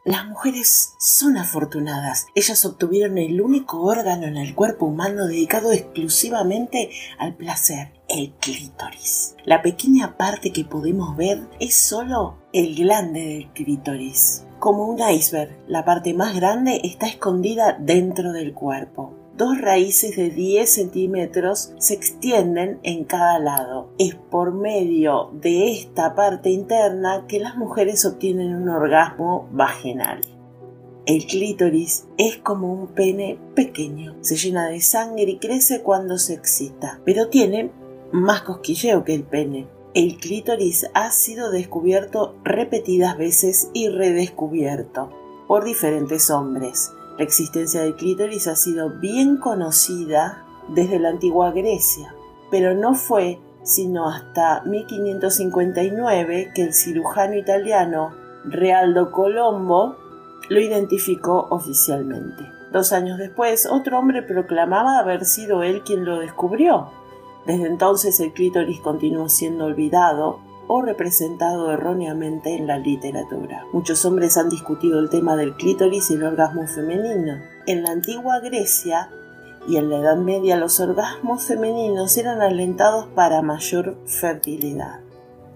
Las 0.04 0.26
mujeres 0.26 0.92
son 0.98 1.38
afortunadas. 1.38 2.26
Ellas 2.34 2.66
obtuvieron 2.66 3.16
el 3.16 3.40
único 3.40 3.80
órgano 3.80 4.26
en 4.26 4.36
el 4.36 4.54
cuerpo 4.54 4.84
humano 4.84 5.26
dedicado 5.26 5.72
exclusivamente 5.72 6.90
al 7.18 7.34
placer, 7.34 7.94
el 8.08 8.34
clítoris. 8.34 9.34
La 9.46 9.62
pequeña 9.62 10.18
parte 10.18 10.52
que 10.52 10.66
podemos 10.66 11.16
ver 11.16 11.48
es 11.58 11.74
solo 11.74 12.36
el 12.52 12.74
glande 12.74 13.20
del 13.20 13.52
clítoris. 13.54 14.44
Como 14.58 14.88
un 14.88 15.00
iceberg, 15.00 15.58
la 15.68 15.86
parte 15.86 16.12
más 16.12 16.36
grande 16.36 16.82
está 16.84 17.06
escondida 17.06 17.74
dentro 17.80 18.32
del 18.32 18.52
cuerpo 18.52 19.23
dos 19.36 19.60
raíces 19.60 20.16
de 20.16 20.30
10 20.30 20.70
centímetros 20.70 21.72
se 21.78 21.94
extienden 21.94 22.78
en 22.82 23.04
cada 23.04 23.38
lado. 23.38 23.88
Es 23.98 24.14
por 24.14 24.52
medio 24.52 25.30
de 25.32 25.72
esta 25.72 26.14
parte 26.14 26.50
interna 26.50 27.24
que 27.26 27.40
las 27.40 27.56
mujeres 27.56 28.04
obtienen 28.04 28.54
un 28.54 28.68
orgasmo 28.68 29.48
vaginal. 29.52 30.20
El 31.06 31.26
clítoris 31.26 32.06
es 32.16 32.38
como 32.38 32.72
un 32.72 32.86
pene 32.88 33.38
pequeño, 33.54 34.16
se 34.20 34.36
llena 34.36 34.68
de 34.68 34.80
sangre 34.80 35.24
y 35.24 35.38
crece 35.38 35.82
cuando 35.82 36.16
se 36.16 36.32
excita, 36.32 37.00
pero 37.04 37.28
tiene 37.28 37.70
más 38.10 38.42
cosquilleo 38.42 39.04
que 39.04 39.14
el 39.14 39.24
pene. 39.24 39.66
El 39.92 40.16
clítoris 40.16 40.86
ha 40.94 41.10
sido 41.10 41.50
descubierto 41.50 42.36
repetidas 42.42 43.18
veces 43.18 43.68
y 43.74 43.88
redescubierto 43.88 45.10
por 45.46 45.64
diferentes 45.64 46.30
hombres 46.30 46.90
la 47.16 47.24
existencia 47.24 47.82
del 47.82 47.94
clítoris 47.94 48.46
ha 48.48 48.56
sido 48.56 48.90
bien 48.90 49.36
conocida 49.36 50.44
desde 50.68 50.98
la 50.98 51.10
antigua 51.10 51.52
Grecia, 51.52 52.14
pero 52.50 52.74
no 52.74 52.94
fue 52.94 53.40
sino 53.62 54.08
hasta 54.08 54.62
1559 54.62 56.52
que 56.54 56.62
el 56.62 56.74
cirujano 56.74 57.34
italiano 57.34 58.12
Realdo 58.44 59.10
Colombo 59.10 59.96
lo 60.50 60.60
identificó 60.60 61.46
oficialmente. 61.50 62.44
Dos 62.72 62.92
años 62.92 63.18
después, 63.18 63.66
otro 63.70 63.98
hombre 63.98 64.22
proclamaba 64.22 64.98
haber 64.98 65.24
sido 65.24 65.62
él 65.62 65.82
quien 65.82 66.04
lo 66.04 66.18
descubrió. 66.18 66.90
Desde 67.46 67.66
entonces 67.66 68.20
el 68.20 68.32
clítoris 68.32 68.80
continuó 68.80 69.28
siendo 69.28 69.64
olvidado 69.64 70.40
o 70.66 70.82
representado 70.82 71.72
erróneamente 71.72 72.56
en 72.56 72.66
la 72.66 72.78
literatura. 72.78 73.64
Muchos 73.72 74.04
hombres 74.04 74.36
han 74.36 74.48
discutido 74.48 74.98
el 74.98 75.10
tema 75.10 75.36
del 75.36 75.54
clítoris 75.54 76.10
y 76.10 76.14
el 76.14 76.24
orgasmo 76.24 76.66
femenino. 76.66 77.40
En 77.66 77.82
la 77.82 77.90
antigua 77.90 78.40
Grecia 78.40 79.10
y 79.68 79.76
en 79.76 79.90
la 79.90 79.98
Edad 79.98 80.16
Media 80.16 80.56
los 80.56 80.80
orgasmos 80.80 81.44
femeninos 81.44 82.16
eran 82.16 82.42
alentados 82.42 83.06
para 83.14 83.42
mayor 83.42 83.96
fertilidad. 84.06 85.03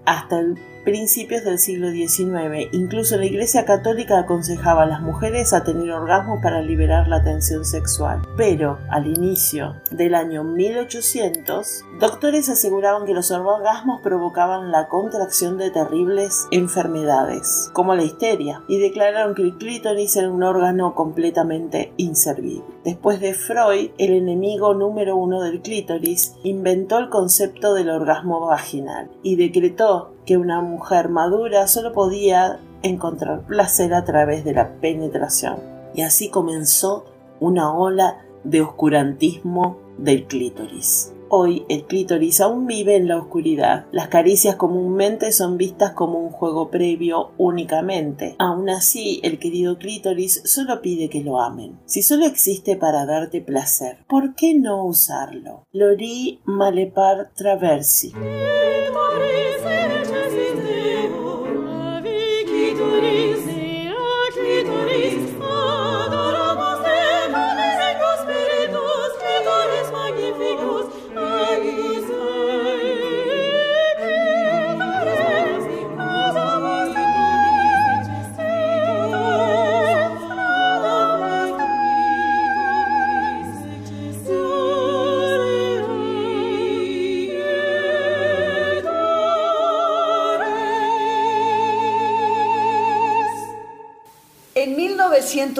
Hasta 0.09 0.41
principios 0.83 1.43
del 1.43 1.59
siglo 1.59 1.91
XIX, 1.91 2.69
incluso 2.71 3.17
la 3.17 3.25
Iglesia 3.25 3.63
Católica 3.63 4.17
aconsejaba 4.17 4.83
a 4.83 4.87
las 4.87 5.01
mujeres 5.01 5.53
a 5.53 5.63
tener 5.63 5.91
orgasmos 5.91 6.41
para 6.41 6.63
liberar 6.63 7.07
la 7.07 7.23
tensión 7.23 7.63
sexual. 7.63 8.21
Pero 8.35 8.79
al 8.89 9.05
inicio 9.05 9.75
del 9.91 10.15
año 10.15 10.43
1800, 10.43 11.85
doctores 11.99 12.49
aseguraban 12.49 13.05
que 13.05 13.13
los 13.13 13.29
orgasmos 13.29 14.01
provocaban 14.01 14.71
la 14.71 14.87
contracción 14.87 15.59
de 15.59 15.69
terribles 15.69 16.47
enfermedades, 16.49 17.69
como 17.73 17.93
la 17.93 18.03
histeria, 18.03 18.63
y 18.67 18.79
declararon 18.79 19.35
que 19.35 19.43
el 19.43 19.57
clítoris 19.57 20.15
era 20.15 20.31
un 20.31 20.41
órgano 20.41 20.95
completamente 20.95 21.93
inservible. 21.97 22.63
Después 22.83 23.19
de 23.19 23.33
Freud, 23.33 23.91
el 23.97 24.13
enemigo 24.13 24.73
número 24.73 25.17
uno 25.17 25.41
del 25.41 25.61
clítoris 25.61 26.33
inventó 26.43 26.97
el 26.97 27.09
concepto 27.09 27.73
del 27.73 27.89
orgasmo 27.89 28.39
vaginal 28.39 29.11
y 29.21 29.35
decretó 29.35 29.98
que 30.25 30.37
una 30.37 30.61
mujer 30.61 31.09
madura 31.09 31.67
solo 31.67 31.93
podía 31.93 32.59
encontrar 32.81 33.45
placer 33.45 33.93
a 33.93 34.05
través 34.05 34.43
de 34.43 34.53
la 34.53 34.73
penetración. 34.79 35.57
Y 35.93 36.01
así 36.01 36.29
comenzó 36.29 37.05
una 37.39 37.73
ola 37.73 38.19
de 38.43 38.61
oscurantismo 38.61 39.77
del 39.97 40.25
clítoris. 40.25 41.13
Hoy 41.31 41.63
el 41.69 41.85
clítoris 41.85 42.41
aún 42.41 42.65
vive 42.65 42.95
en 42.95 43.07
la 43.07 43.17
oscuridad. 43.17 43.85
Las 43.91 44.07
caricias 44.07 44.55
comúnmente 44.55 45.31
son 45.31 45.57
vistas 45.57 45.91
como 45.91 46.17
un 46.17 46.31
juego 46.31 46.71
previo 46.71 47.33
únicamente. 47.37 48.35
Aún 48.39 48.67
así, 48.67 49.19
el 49.21 49.37
querido 49.37 49.77
clítoris 49.77 50.41
solo 50.45 50.81
pide 50.81 51.07
que 51.07 51.21
lo 51.21 51.39
amen. 51.39 51.79
Si 51.85 52.01
solo 52.01 52.25
existe 52.25 52.75
para 52.75 53.05
darte 53.05 53.41
placer, 53.41 53.99
¿por 54.07 54.33
qué 54.33 54.55
no 54.55 54.83
usarlo? 54.83 55.67
Lori 55.71 56.41
Malepar 56.45 57.29
Traversi. 57.35 58.11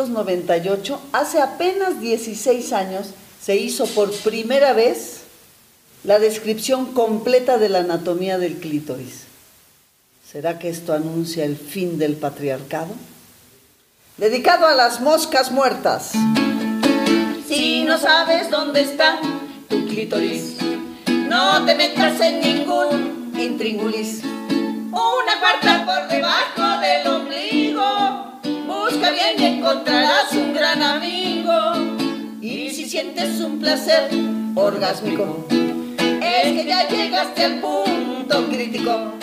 1998, 0.09 1.01
hace 1.13 1.41
apenas 1.41 2.01
16 2.01 2.73
años, 2.73 3.07
se 3.41 3.55
hizo 3.55 3.85
por 3.87 4.11
primera 4.11 4.73
vez 4.73 5.21
la 6.03 6.19
descripción 6.19 6.93
completa 6.93 7.57
de 7.57 7.69
la 7.69 7.79
anatomía 7.79 8.37
del 8.37 8.57
clítoris. 8.57 9.23
¿Será 10.29 10.59
que 10.59 10.69
esto 10.69 10.93
anuncia 10.93 11.45
el 11.45 11.57
fin 11.57 11.97
del 11.97 12.15
patriarcado? 12.15 12.93
Dedicado 14.17 14.67
a 14.67 14.75
las 14.75 15.01
moscas 15.01 15.51
muertas. 15.51 16.11
Si 17.47 17.83
no 17.83 17.97
sabes 17.97 18.49
dónde 18.51 18.81
está 18.81 19.19
tu 19.67 19.87
clítoris, 19.87 20.57
no 21.27 21.65
te 21.65 21.75
metas 21.75 22.19
en 22.21 22.41
ningún 22.41 23.33
intríngulis. 23.37 24.21
Una 24.23 25.39
cuarta 25.39 25.85
por 25.85 26.07
debajo 26.07 26.81
del 26.81 27.07
ombligo 27.07 27.48
bien 29.11 29.35
y 29.39 29.45
encontrarás 29.57 30.31
un 30.33 30.53
gran 30.53 30.81
amigo. 30.81 31.55
Y 32.41 32.69
si 32.69 32.87
sientes 32.87 33.39
un 33.41 33.59
placer 33.59 34.09
orgásmico, 34.55 35.45
es 35.49 36.53
que 36.53 36.65
ya 36.65 36.87
llegaste 36.87 37.45
al 37.45 37.59
punto 37.59 38.47
crítico. 38.49 39.13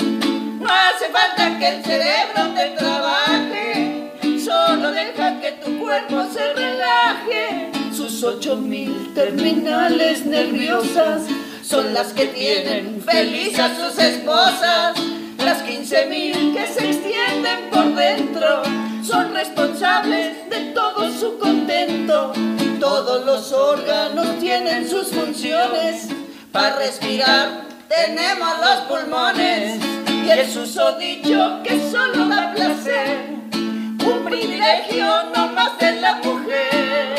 No 0.61 0.68
hace 0.68 1.07
falta 1.12 1.59
que 1.59 1.68
el 1.68 1.84
cerebro 1.84 2.55
te 2.55 2.70
trabaje, 2.76 4.12
solo 4.43 4.91
deja 4.91 5.41
que 5.41 5.53
tu 5.53 5.78
cuerpo 5.78 6.26
se 6.32 6.53
relaje. 6.55 7.70
Sus 7.93 8.22
ocho 8.22 8.57
mil 8.57 9.12
terminales 9.14 10.26
nerviosas 10.26 11.22
son 11.62 11.95
las 11.95 12.12
que 12.12 12.26
tienen 12.26 13.01
feliz 13.03 13.59
a 13.59 13.74
sus 13.74 13.99
esposas. 13.99 14.97
Las 15.45 15.62
quince 15.62 16.07
mil 16.07 16.55
que 16.55 16.66
se 16.66 16.91
extienden 16.91 17.70
por 17.70 17.95
dentro 17.95 18.62
son 19.07 19.32
responsables 19.34 20.50
de 20.50 20.72
todo 20.74 21.12
su 21.12 21.38
contento. 21.38 22.32
Todos 22.80 23.24
los 23.24 23.52
órganos 23.52 24.38
tienen 24.40 24.88
sus 24.88 25.09
funciones 25.09 26.09
para 26.50 26.76
respirar, 26.76 27.66
tenemos 27.88 28.48
los 28.61 28.80
pulmones 28.88 29.78
y 30.24 30.28
el 30.28 30.48
susodicho 30.48 31.61
que 31.62 31.90
solo 31.90 32.26
da 32.28 32.52
placer, 32.52 33.28
un 33.54 34.24
privilegio 34.24 35.07
no 35.34 35.48
más 35.52 35.78
de 35.78 36.00
la 36.00 36.14
mujer. 36.16 37.14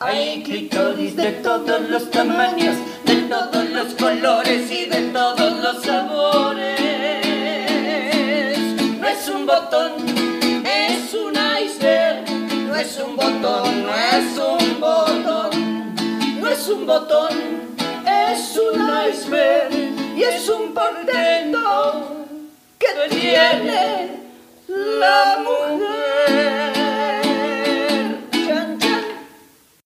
Hay 0.00 0.42
clitoris 0.42 1.14
de 1.14 1.30
todos 1.32 1.88
los 1.88 2.10
tamaños, 2.10 2.76
de 3.04 3.16
todos 3.22 3.70
los 3.70 3.94
colores 3.94 4.70
y 4.70 4.86
de 4.86 5.02
todos 5.12 5.52
los 5.60 5.84
sabores. 5.84 6.80
No 9.00 9.08
es 9.08 9.28
un 9.28 9.46
botón, 9.46 10.11
es 12.82 12.98
un 12.98 13.16
botón, 13.16 13.84
no 13.84 13.94
es 13.94 14.38
un 14.38 14.80
botón. 14.80 15.94
No 16.40 16.48
es 16.48 16.68
un 16.68 16.84
botón, 16.84 17.30
es 18.04 18.58
un 18.58 18.90
iceberg. 19.08 19.72
Y 20.16 20.22
es 20.24 20.48
un 20.48 20.74
portento 20.74 22.26
que 22.80 23.08
tiene 23.08 24.18
la 24.66 25.38
mujer. 25.44 26.81